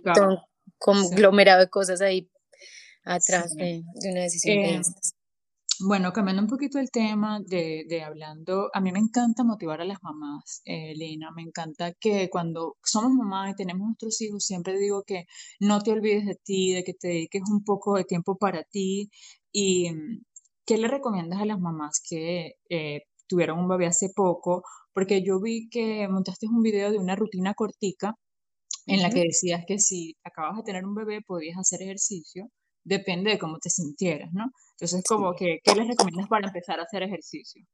[0.79, 2.27] conglomerado de cosas ahí
[3.03, 5.15] atrás de, una decisión de eh, estas.
[5.81, 9.85] Bueno, cambiando un poquito el tema de, de, hablando, a mí me encanta motivar a
[9.85, 14.77] las mamás, eh, Lina, me encanta que cuando somos mamás y tenemos nuestros hijos, siempre
[14.77, 15.25] digo que
[15.61, 19.09] no te olvides de ti, de que te dediques un poco de tiempo para ti
[19.53, 20.23] y mm,
[20.65, 24.63] ¿qué le recomiendas a las mamás que eh, tuvieron un bebé hace poco?
[24.93, 28.15] Porque yo vi que montaste un video de una rutina cortica
[28.85, 32.49] en la que decías que si acabas de tener un bebé podías hacer ejercicio
[32.83, 34.51] depende de cómo te sintieras, ¿no?
[34.71, 37.65] Entonces, como que, ¿qué les recomiendas para empezar a hacer ejercicio?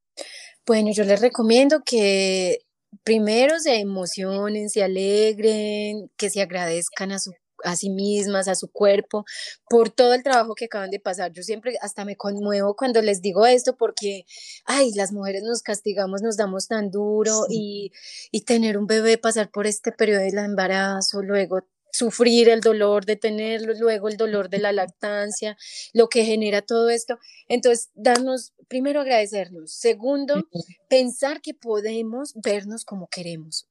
[0.66, 2.60] Bueno, yo les recomiendo que
[3.04, 7.32] primero se emocionen, se alegren, que se agradezcan a su
[7.64, 9.26] a sí mismas, a su cuerpo,
[9.70, 11.32] por todo el trabajo que acaban de pasar.
[11.32, 14.26] Yo siempre hasta me conmuevo cuando les digo esto porque,
[14.66, 17.92] ay, las mujeres nos castigamos, nos damos tan duro y,
[18.32, 21.62] y tener un bebé, pasar por este periodo del embarazo, luego
[21.96, 25.58] sufrir el dolor de tenerlo, luego el dolor de la lactancia,
[25.94, 27.18] lo que genera todo esto.
[27.48, 30.44] Entonces, darnos, primero agradecernos, segundo,
[30.90, 33.68] pensar que podemos vernos como queremos.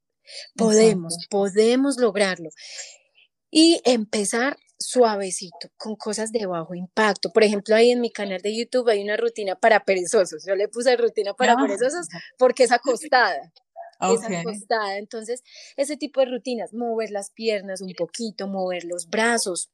[0.56, 2.48] Podemos, podemos lograrlo.
[3.50, 7.30] Y empezar suavecito, con cosas de bajo impacto.
[7.30, 10.44] Por ejemplo, ahí en mi canal de YouTube hay una rutina para perezosos.
[10.46, 11.56] Yo le puse rutina para ah.
[11.60, 12.08] perezosos
[12.38, 13.52] porque es acostada
[14.00, 14.98] esa acostada.
[14.98, 15.42] Entonces,
[15.76, 19.70] ese tipo de rutinas, mover las piernas un poquito, mover los brazos,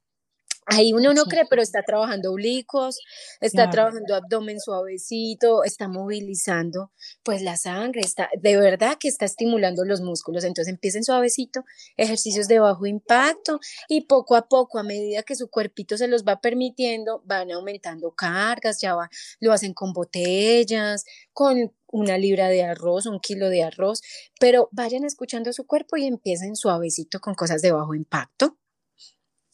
[0.67, 3.01] Ahí uno no cree, pero está trabajando oblicuos,
[3.41, 6.93] está trabajando abdomen suavecito, está movilizando
[7.25, 10.45] pues la sangre, está de verdad que está estimulando los músculos.
[10.45, 11.65] Entonces empiecen suavecito,
[11.97, 13.59] ejercicios de bajo impacto
[13.89, 18.13] y poco a poco, a medida que su cuerpito se los va permitiendo, van aumentando
[18.13, 23.65] cargas, ya va, lo hacen con botellas, con una libra de arroz, un kilo de
[23.65, 24.03] arroz,
[24.39, 28.60] pero vayan escuchando su cuerpo y empiecen suavecito con cosas de bajo impacto.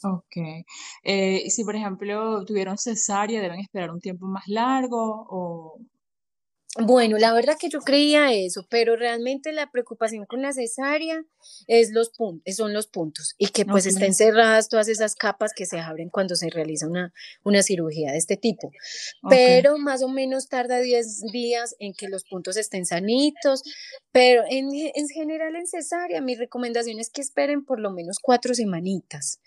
[0.05, 0.37] Ok.
[1.05, 5.81] Eh, si, por ejemplo, tuvieron cesárea, ¿deben esperar un tiempo más largo o...?
[6.79, 11.25] Bueno, la verdad que yo creía eso, pero realmente la preocupación con la cesárea
[11.67, 15.65] es los puntos, son los puntos y que pues estén cerradas todas esas capas que
[15.65, 17.15] se abren cuando se realiza una,
[17.45, 18.71] una cirugía de este tipo.
[19.31, 23.63] Pero más o menos tarda 10 días en que los puntos estén sanitos,
[24.13, 28.55] pero en, en, general en cesárea mi recomendación es que esperen por lo menos cuatro
[28.55, 29.41] semanitas,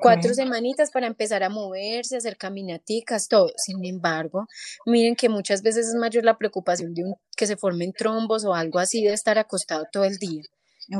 [0.00, 3.52] cuatro semanitas para empezar a moverse, hacer caminaticas, todo.
[3.56, 4.46] Sin embargo,
[4.84, 8.54] miren que muchas veces es mayor la preocupación de un, que se formen trombos o
[8.54, 10.42] algo así de estar acostado todo el día.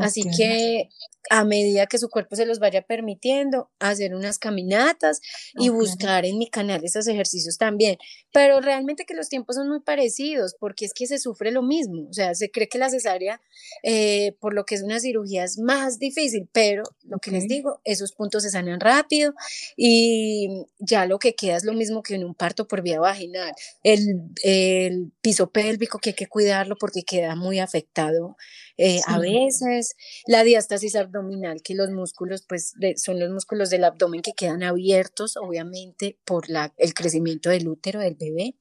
[0.01, 0.89] Así que
[1.31, 5.21] a medida que su cuerpo se los vaya permitiendo, hacer unas caminatas
[5.55, 7.99] y buscar en mi canal esos ejercicios también.
[8.33, 12.07] Pero realmente que los tiempos son muy parecidos porque es que se sufre lo mismo.
[12.09, 13.41] O sea, se cree que la cesárea,
[13.83, 17.81] eh, por lo que es una cirugía, es más difícil, pero lo que les digo,
[17.85, 19.35] esos puntos se sanan rápido
[19.77, 23.53] y ya lo que queda es lo mismo que en un parto por vía vaginal.
[23.83, 28.37] El, el piso pélvico que hay que cuidarlo porque queda muy afectado
[28.79, 29.97] eh, a veces,
[30.27, 35.37] la diástasis abdominal, que los músculos, pues son los músculos del abdomen que quedan abiertos,
[35.37, 38.57] obviamente, por la, el crecimiento del útero del bebé.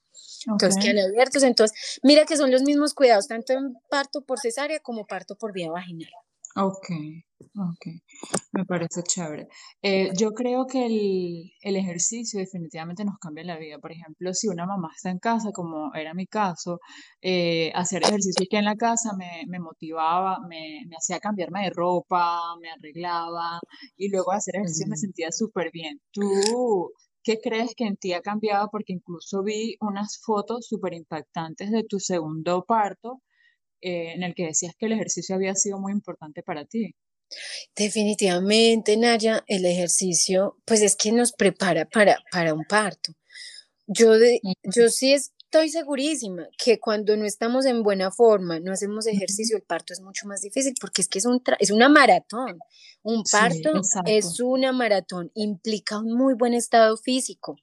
[0.47, 1.43] Entonces quedan abiertos.
[1.43, 5.53] Entonces, mira que son los mismos cuidados, tanto en parto por cesárea como parto por
[5.53, 6.11] vía vaginal.
[6.55, 6.87] Ok,
[7.55, 7.85] ok,
[8.53, 9.47] me parece chévere.
[9.81, 13.77] Eh, yo creo que el, el ejercicio definitivamente nos cambia la vida.
[13.79, 16.79] Por ejemplo, si una mamá está en casa, como era mi caso,
[17.21, 21.71] eh, hacer ejercicio aquí en la casa me, me motivaba, me, me hacía cambiarme de
[21.71, 23.59] ropa, me arreglaba
[23.97, 25.99] y luego hacer ejercicio me sentía súper bien.
[26.11, 26.91] ¿Tú
[27.23, 28.69] qué crees que en ti ha cambiado?
[28.71, 33.21] Porque incluso vi unas fotos súper impactantes de tu segundo parto
[33.81, 36.95] eh, en el que decías que el ejercicio había sido muy importante para ti.
[37.75, 43.13] Definitivamente, Naya, el ejercicio, pues es que nos prepara para, para un parto.
[43.87, 45.13] Yo, de, yo sí
[45.55, 50.01] estoy segurísima que cuando no estamos en buena forma, no hacemos ejercicio, el parto es
[50.01, 52.59] mucho más difícil porque es que es, un es una maratón.
[53.03, 57.55] Un parto es una maratón, implica un muy buen estado físico.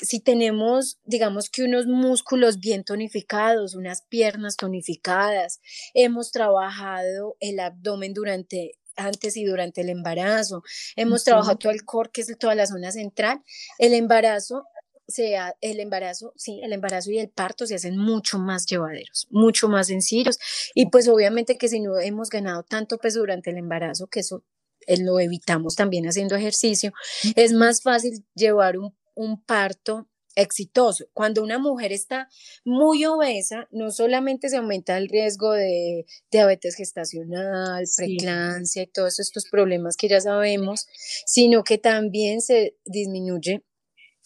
[0.00, 5.60] Si tenemos, digamos que unos músculos bien tonificados, unas piernas tonificadas,
[5.92, 10.62] hemos trabajado el abdomen durante antes y durante el embarazo,
[10.96, 13.42] hemos trabajado todo el core, que es toda la zona central,
[13.78, 14.64] el embarazo
[15.08, 19.68] sea el embarazo, sí, el embarazo y el parto se hacen mucho más llevaderos, mucho
[19.68, 20.38] más sencillos.
[20.74, 24.44] Y pues obviamente que si no hemos ganado tanto peso durante el embarazo, que eso
[24.86, 26.92] eh, lo evitamos también haciendo ejercicio,
[27.34, 31.06] es más fácil llevar un un parto exitoso.
[31.12, 32.28] Cuando una mujer está
[32.64, 39.48] muy obesa, no solamente se aumenta el riesgo de diabetes gestacional, preclancia y todos estos
[39.50, 40.86] problemas que ya sabemos,
[41.26, 43.64] sino que también se disminuye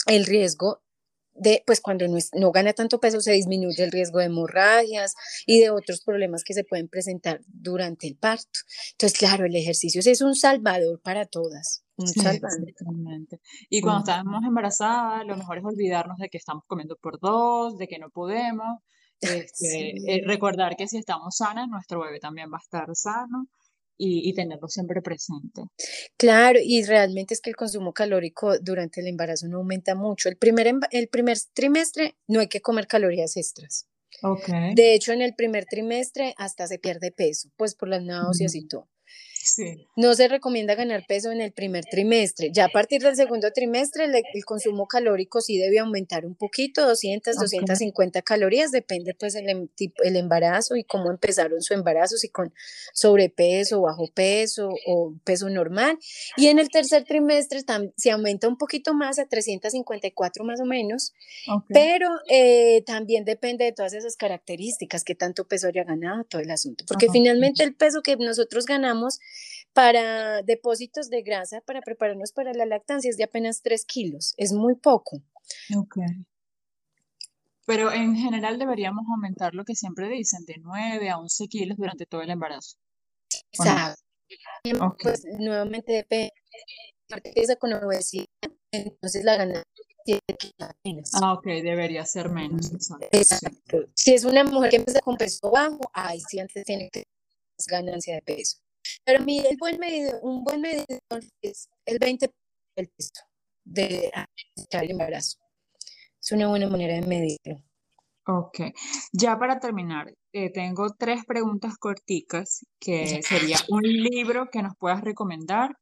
[0.07, 0.82] el riesgo
[1.34, 5.14] de, pues cuando no, no, gana tanto peso se disminuye el riesgo de hemorragias
[5.46, 8.61] y de otros problemas que se pueden presentar durante el parto.
[8.92, 11.84] Entonces, claro, el ejercicio es un salvador para todas.
[13.70, 17.86] Y cuando estamos embarazadas, lo mejor es olvidarnos de que estamos comiendo por dos, de
[17.88, 18.80] que no podemos.
[19.20, 23.46] Este, eh, recordar que si estamos sanas, nuestro bebé también va a estar sano
[23.97, 25.62] y, tenerlo siempre presente.
[26.16, 30.28] Claro, y realmente es que el consumo calórico durante el embarazo no aumenta mucho.
[30.28, 33.86] El primer, el primer trimestre no hay que comer calorías extras.
[34.22, 34.74] Okay.
[34.74, 38.66] De hecho, en el primer trimestre hasta se pierde peso, pues por las náuseas y
[38.66, 38.88] todo.
[39.97, 42.51] No se recomienda ganar peso en el primer trimestre.
[42.53, 47.36] Ya a partir del segundo trimestre el, consumo calórico sí debe aumentar un poquito, 200,
[47.36, 49.68] 250 calorías, depende pues el, em,
[50.05, 52.53] el embarazo y cómo empezaron su embarazo, si con
[52.93, 55.99] sobrepeso, bajo peso o peso normal.
[56.36, 57.61] Y en el tercer trimestre
[57.97, 61.12] se aumenta un poquito más a 354 más o menos,
[61.68, 66.51] pero eh, también depende de todas esas características, que tanto peso haya ganado todo el
[66.51, 69.20] asunto, porque finalmente el peso que nosotros ganamos
[69.72, 74.52] para depósitos de grasa para prepararnos para la lactancia es de apenas 3 kilos, es
[74.52, 75.22] muy poco.
[75.76, 75.96] Ok.
[77.64, 82.06] Pero en general deberíamos aumentar lo que siempre dicen, de 9 a 11 kilos durante
[82.06, 82.76] todo el embarazo.
[83.52, 84.02] Exacto.
[85.00, 86.32] Pues nuevamente depende.
[87.08, 88.26] Empieza con obesidad,
[88.70, 89.64] entonces la ganancia
[90.04, 91.10] tiene que ser menos.
[91.20, 92.72] Ah, ok, debería ser menos.
[93.12, 93.84] Exacto.
[93.94, 97.84] Si es una mujer que empieza con peso bajo, ahí sí antes tiene que tener
[97.84, 98.58] ganancia de peso.
[99.05, 102.30] Pero mí el buen medidor, un buen medidor es el 20%
[102.76, 103.22] del peso
[103.64, 104.12] de
[104.70, 105.38] el embarazo.
[106.20, 107.62] Es una buena manera de medirlo.
[108.26, 108.61] Ok,
[109.12, 115.00] ya para terminar, eh, tengo tres preguntas corticas que sería un libro que nos puedas
[115.00, 115.76] recomendar.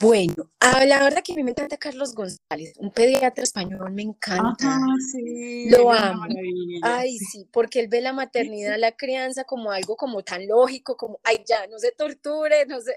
[0.00, 4.02] Bueno, ah, la verdad que a mí me encanta Carlos González, un pediatra español, me
[4.02, 4.80] encanta.
[5.12, 6.24] sí, lo amo.
[6.82, 11.20] Ay, sí, porque él ve la maternidad, la crianza como algo como tan lógico, como,
[11.22, 12.92] ay, ya, no se torture, no se,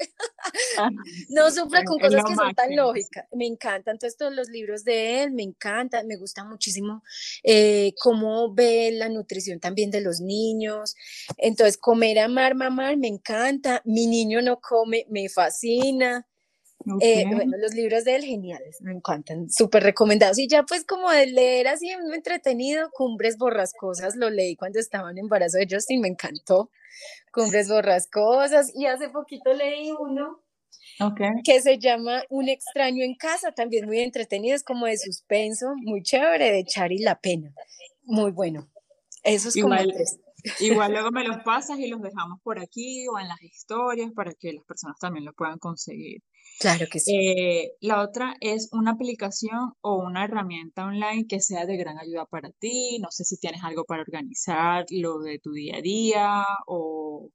[1.29, 3.25] no sufra con cosas que son tan lógicas.
[3.31, 7.03] Me encantan, todos los libros de él me encantan, me gusta muchísimo
[7.43, 10.95] eh, cómo ve la nutrición también de los niños.
[11.37, 13.83] Entonces, comer, amar, mamar, me encanta.
[13.85, 16.25] Mi niño no come, me fascina.
[17.01, 20.39] Eh, bueno, los libros de él geniales, me encantan, súper recomendados.
[20.39, 25.17] Y ya pues como de leer así entretenido, Cumbres Borrascosas, lo leí cuando estaba en
[25.17, 26.69] embarazo de Justin, me encantó.
[27.31, 28.71] Cumbres Borrascosas.
[28.73, 30.41] Y hace poquito leí uno
[31.43, 36.01] que se llama Un extraño en casa, también muy entretenido, es como de suspenso, muy
[36.01, 37.53] chévere, de Chari La Pena.
[38.03, 38.67] Muy bueno.
[39.23, 39.93] Eso es igual,
[40.59, 44.33] Igual luego me los pasas y los dejamos por aquí o en las historias para
[44.33, 46.21] que las personas también lo puedan conseguir.
[46.59, 47.15] Claro que sí.
[47.15, 52.25] Eh, la otra es una aplicación o una herramienta online que sea de gran ayuda
[52.25, 52.97] para ti.
[52.99, 57.29] No sé si tienes algo para organizar lo de tu día a día o...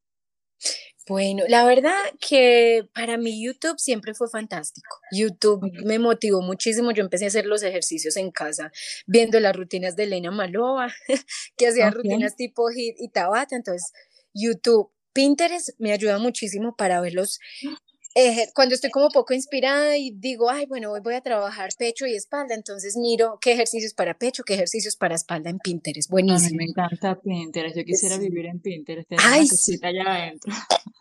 [1.08, 4.98] Bueno, la verdad que para mí YouTube siempre fue fantástico.
[5.10, 6.92] YouTube me motivó muchísimo.
[6.92, 8.70] Yo empecé a hacer los ejercicios en casa,
[9.06, 10.94] viendo las rutinas de Elena Malova,
[11.56, 13.56] que hacía rutinas tipo HIT y Tabata.
[13.56, 13.92] Entonces,
[14.32, 17.40] YouTube, Pinterest me ayuda muchísimo para ver los
[18.54, 22.14] cuando estoy como poco inspirada y digo, ay, bueno, hoy voy a trabajar pecho y
[22.14, 26.10] espalda, entonces miro qué ejercicios para pecho, qué ejercicios para espalda en Pinterest.
[26.10, 26.56] Buenísimo.
[26.56, 29.78] me encanta Pinterest, yo quisiera vivir en Pinterest, ay, sí.
[29.82, 30.52] allá adentro.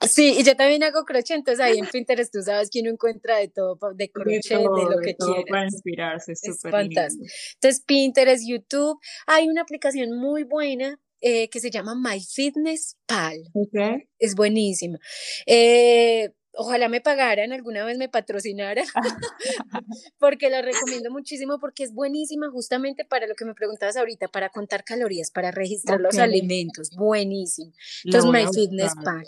[0.08, 3.38] Sí, y yo también hago crochet, entonces ahí en Pinterest tú sabes que uno encuentra
[3.38, 5.46] de todo, de crochet, de, lo que quieras.
[5.50, 7.26] Para inspirarse, es súper fantástico.
[7.56, 13.44] Entonces Pinterest, YouTube, hay una aplicación muy buena eh, que se llama MyFitnessPal.
[13.54, 14.08] Okay.
[14.18, 14.98] Es buenísima.
[15.46, 18.86] Eh, ojalá me pagaran, alguna vez me patrocinaran,
[20.20, 24.50] porque la recomiendo muchísimo porque es buenísima justamente para lo que me preguntabas ahorita, para
[24.50, 27.72] contar calorías, para registrar los alimentos, buenísimo.
[28.04, 29.26] Entonces, MyFitnessPal.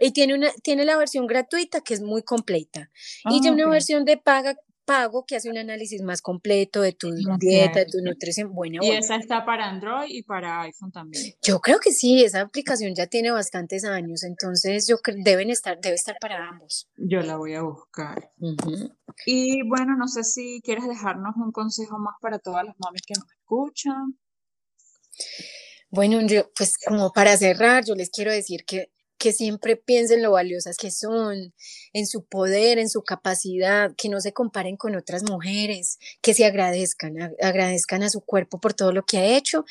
[0.00, 2.90] Y tiene, una, tiene la versión gratuita que es muy completa.
[3.30, 6.92] y tiene ah, una versión de paga pago que hace un análisis más completo de
[6.92, 8.52] tu dieta, de tu nutrición.
[8.52, 11.34] Buena, ¿Y esa está para Android y para iPhone también?
[11.42, 15.80] Yo creo que sí, esa aplicación ya tiene bastantes años, entonces yo creo deben estar,
[15.80, 16.88] debe estar para ambos.
[16.96, 18.30] Yo la voy a buscar.
[19.26, 23.14] Y bueno, no sé si quieres dejarnos un consejo más para todas las mamis que
[23.14, 24.18] nos escuchan.
[25.90, 28.93] Bueno, yo, pues como para cerrar, yo les quiero decir que
[29.24, 31.54] que siempre piensen lo valiosas que son,
[31.94, 36.44] en su poder, en su capacidad, que no se comparen con otras mujeres, que se
[36.44, 39.64] agradezcan, agradezcan a su cuerpo por todo lo que ha hecho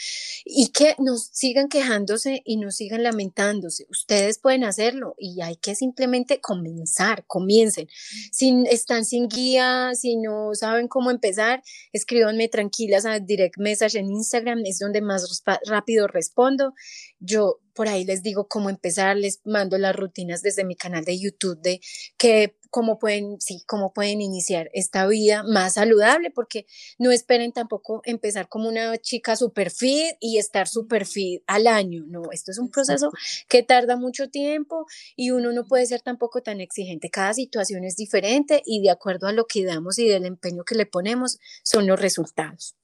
[0.44, 3.86] y que nos sigan quejándose y nos sigan lamentándose.
[3.92, 7.88] Ustedes pueden hacerlo y hay que simplemente comenzar, comiencen.
[8.32, 14.12] Si están sin guía, si no saben cómo empezar, escríbanme tranquilas a direct message en
[14.12, 16.74] Instagram, es donde más rápido respondo.
[17.20, 21.20] Yo por ahí les digo cómo empezar, les mando las rutinas desde mi canal de
[21.20, 21.82] YouTube de
[22.18, 26.66] que cómo pueden, sí, cómo pueden iniciar esta vida más saludable, porque
[26.98, 32.04] no esperen tampoco empezar como una chica super fit y estar super fit al año.
[32.08, 33.12] No, esto es un proceso
[33.48, 37.12] que tarda mucho tiempo y uno no puede ser tampoco tan exigente.
[37.12, 40.74] Cada situación es diferente y de acuerdo a lo que damos y del empeño que
[40.74, 42.76] le ponemos son los resultados.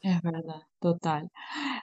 [0.00, 1.30] Es verdad, total.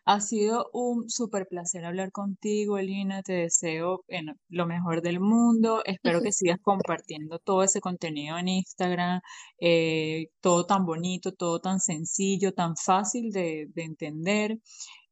[0.05, 3.23] Ha sido un súper placer hablar contigo, Elina.
[3.23, 4.03] Te deseo
[4.49, 5.81] lo mejor del mundo.
[5.85, 9.21] Espero que sigas compartiendo todo ese contenido en Instagram,
[9.59, 14.57] eh, todo tan bonito, todo tan sencillo, tan fácil de, entender.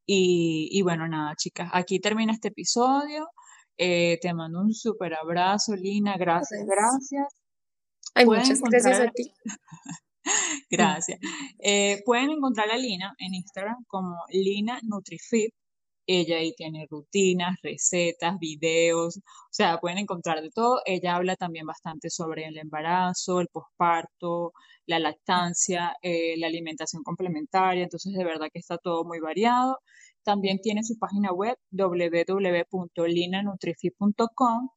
[0.05, 3.27] Y, bueno, nada, chicas, aquí termina este episodio.
[3.77, 6.17] Eh, te mando un súper abrazo, Lina.
[6.17, 7.27] Gracias, gracias.
[8.15, 9.31] Ay, muchas gracias a ti.
[10.69, 11.19] Gracias.
[11.59, 15.53] Eh, pueden encontrar a Lina en Instagram como Lina NutriFit.
[16.07, 19.21] Ella ahí tiene rutinas, recetas, videos, o
[19.51, 20.81] sea, pueden encontrar de todo.
[20.85, 24.53] Ella habla también bastante sobre el embarazo, el posparto,
[24.87, 29.79] la lactancia, eh, la alimentación complementaria, entonces de verdad que está todo muy variado.
[30.23, 34.69] También tiene su página web www.linanutrifit.com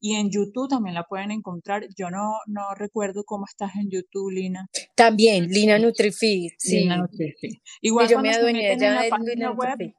[0.00, 1.86] y en YouTube también la pueden encontrar.
[1.96, 4.68] Yo no, no recuerdo cómo estás en YouTube, Lina.
[4.94, 6.52] También, Lina NutriFit.
[6.58, 6.80] Sí.
[6.80, 7.60] Lina NutriFit.
[7.80, 9.94] Igual yo me en la página web,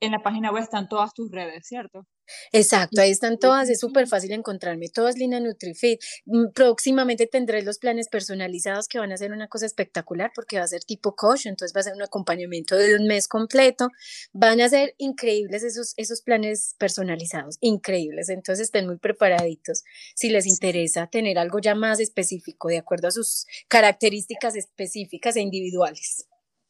[0.00, 2.06] en la página web están todas tus redes, ¿cierto?
[2.52, 6.00] Exacto, ahí están todas, es súper fácil encontrarme, todas Lina NutriFit.
[6.26, 10.64] Mm, próximamente tendré los planes personalizados que van a ser una cosa espectacular porque va
[10.64, 13.88] a ser tipo coach, entonces va a ser un acompañamiento de un mes completo.
[14.32, 18.28] Van a ser increíbles esos, esos planes personalizados, increíbles.
[18.28, 23.10] Entonces estén muy preparaditos si les interesa tener algo ya más específico de acuerdo a
[23.10, 26.26] sus características específicas e individuales.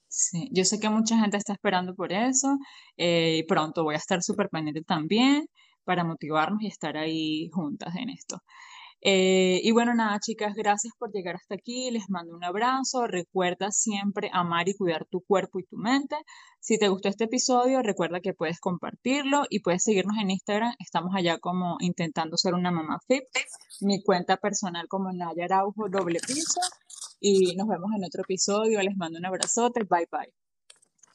[0.09, 2.59] Sí, yo sé que mucha gente está esperando por eso
[2.97, 5.47] eh, y pronto voy a estar súper pendiente también
[5.85, 8.39] para motivarnos y estar ahí juntas en esto.
[9.03, 11.91] Eh, y bueno, nada, chicas, gracias por llegar hasta aquí.
[11.91, 13.07] Les mando un abrazo.
[13.07, 16.17] Recuerda siempre amar y cuidar tu cuerpo y tu mente.
[16.61, 20.75] Si te gustó este episodio, recuerda que puedes compartirlo y puedes seguirnos en Instagram.
[20.81, 23.23] Estamos allá como intentando ser una mamá fit.
[23.81, 26.61] Mi cuenta personal como Naya Araujo, doble piso
[27.21, 28.81] y nos vemos en otro episodio.
[28.83, 29.85] Les mando un abrazote.
[29.85, 30.46] Bye bye.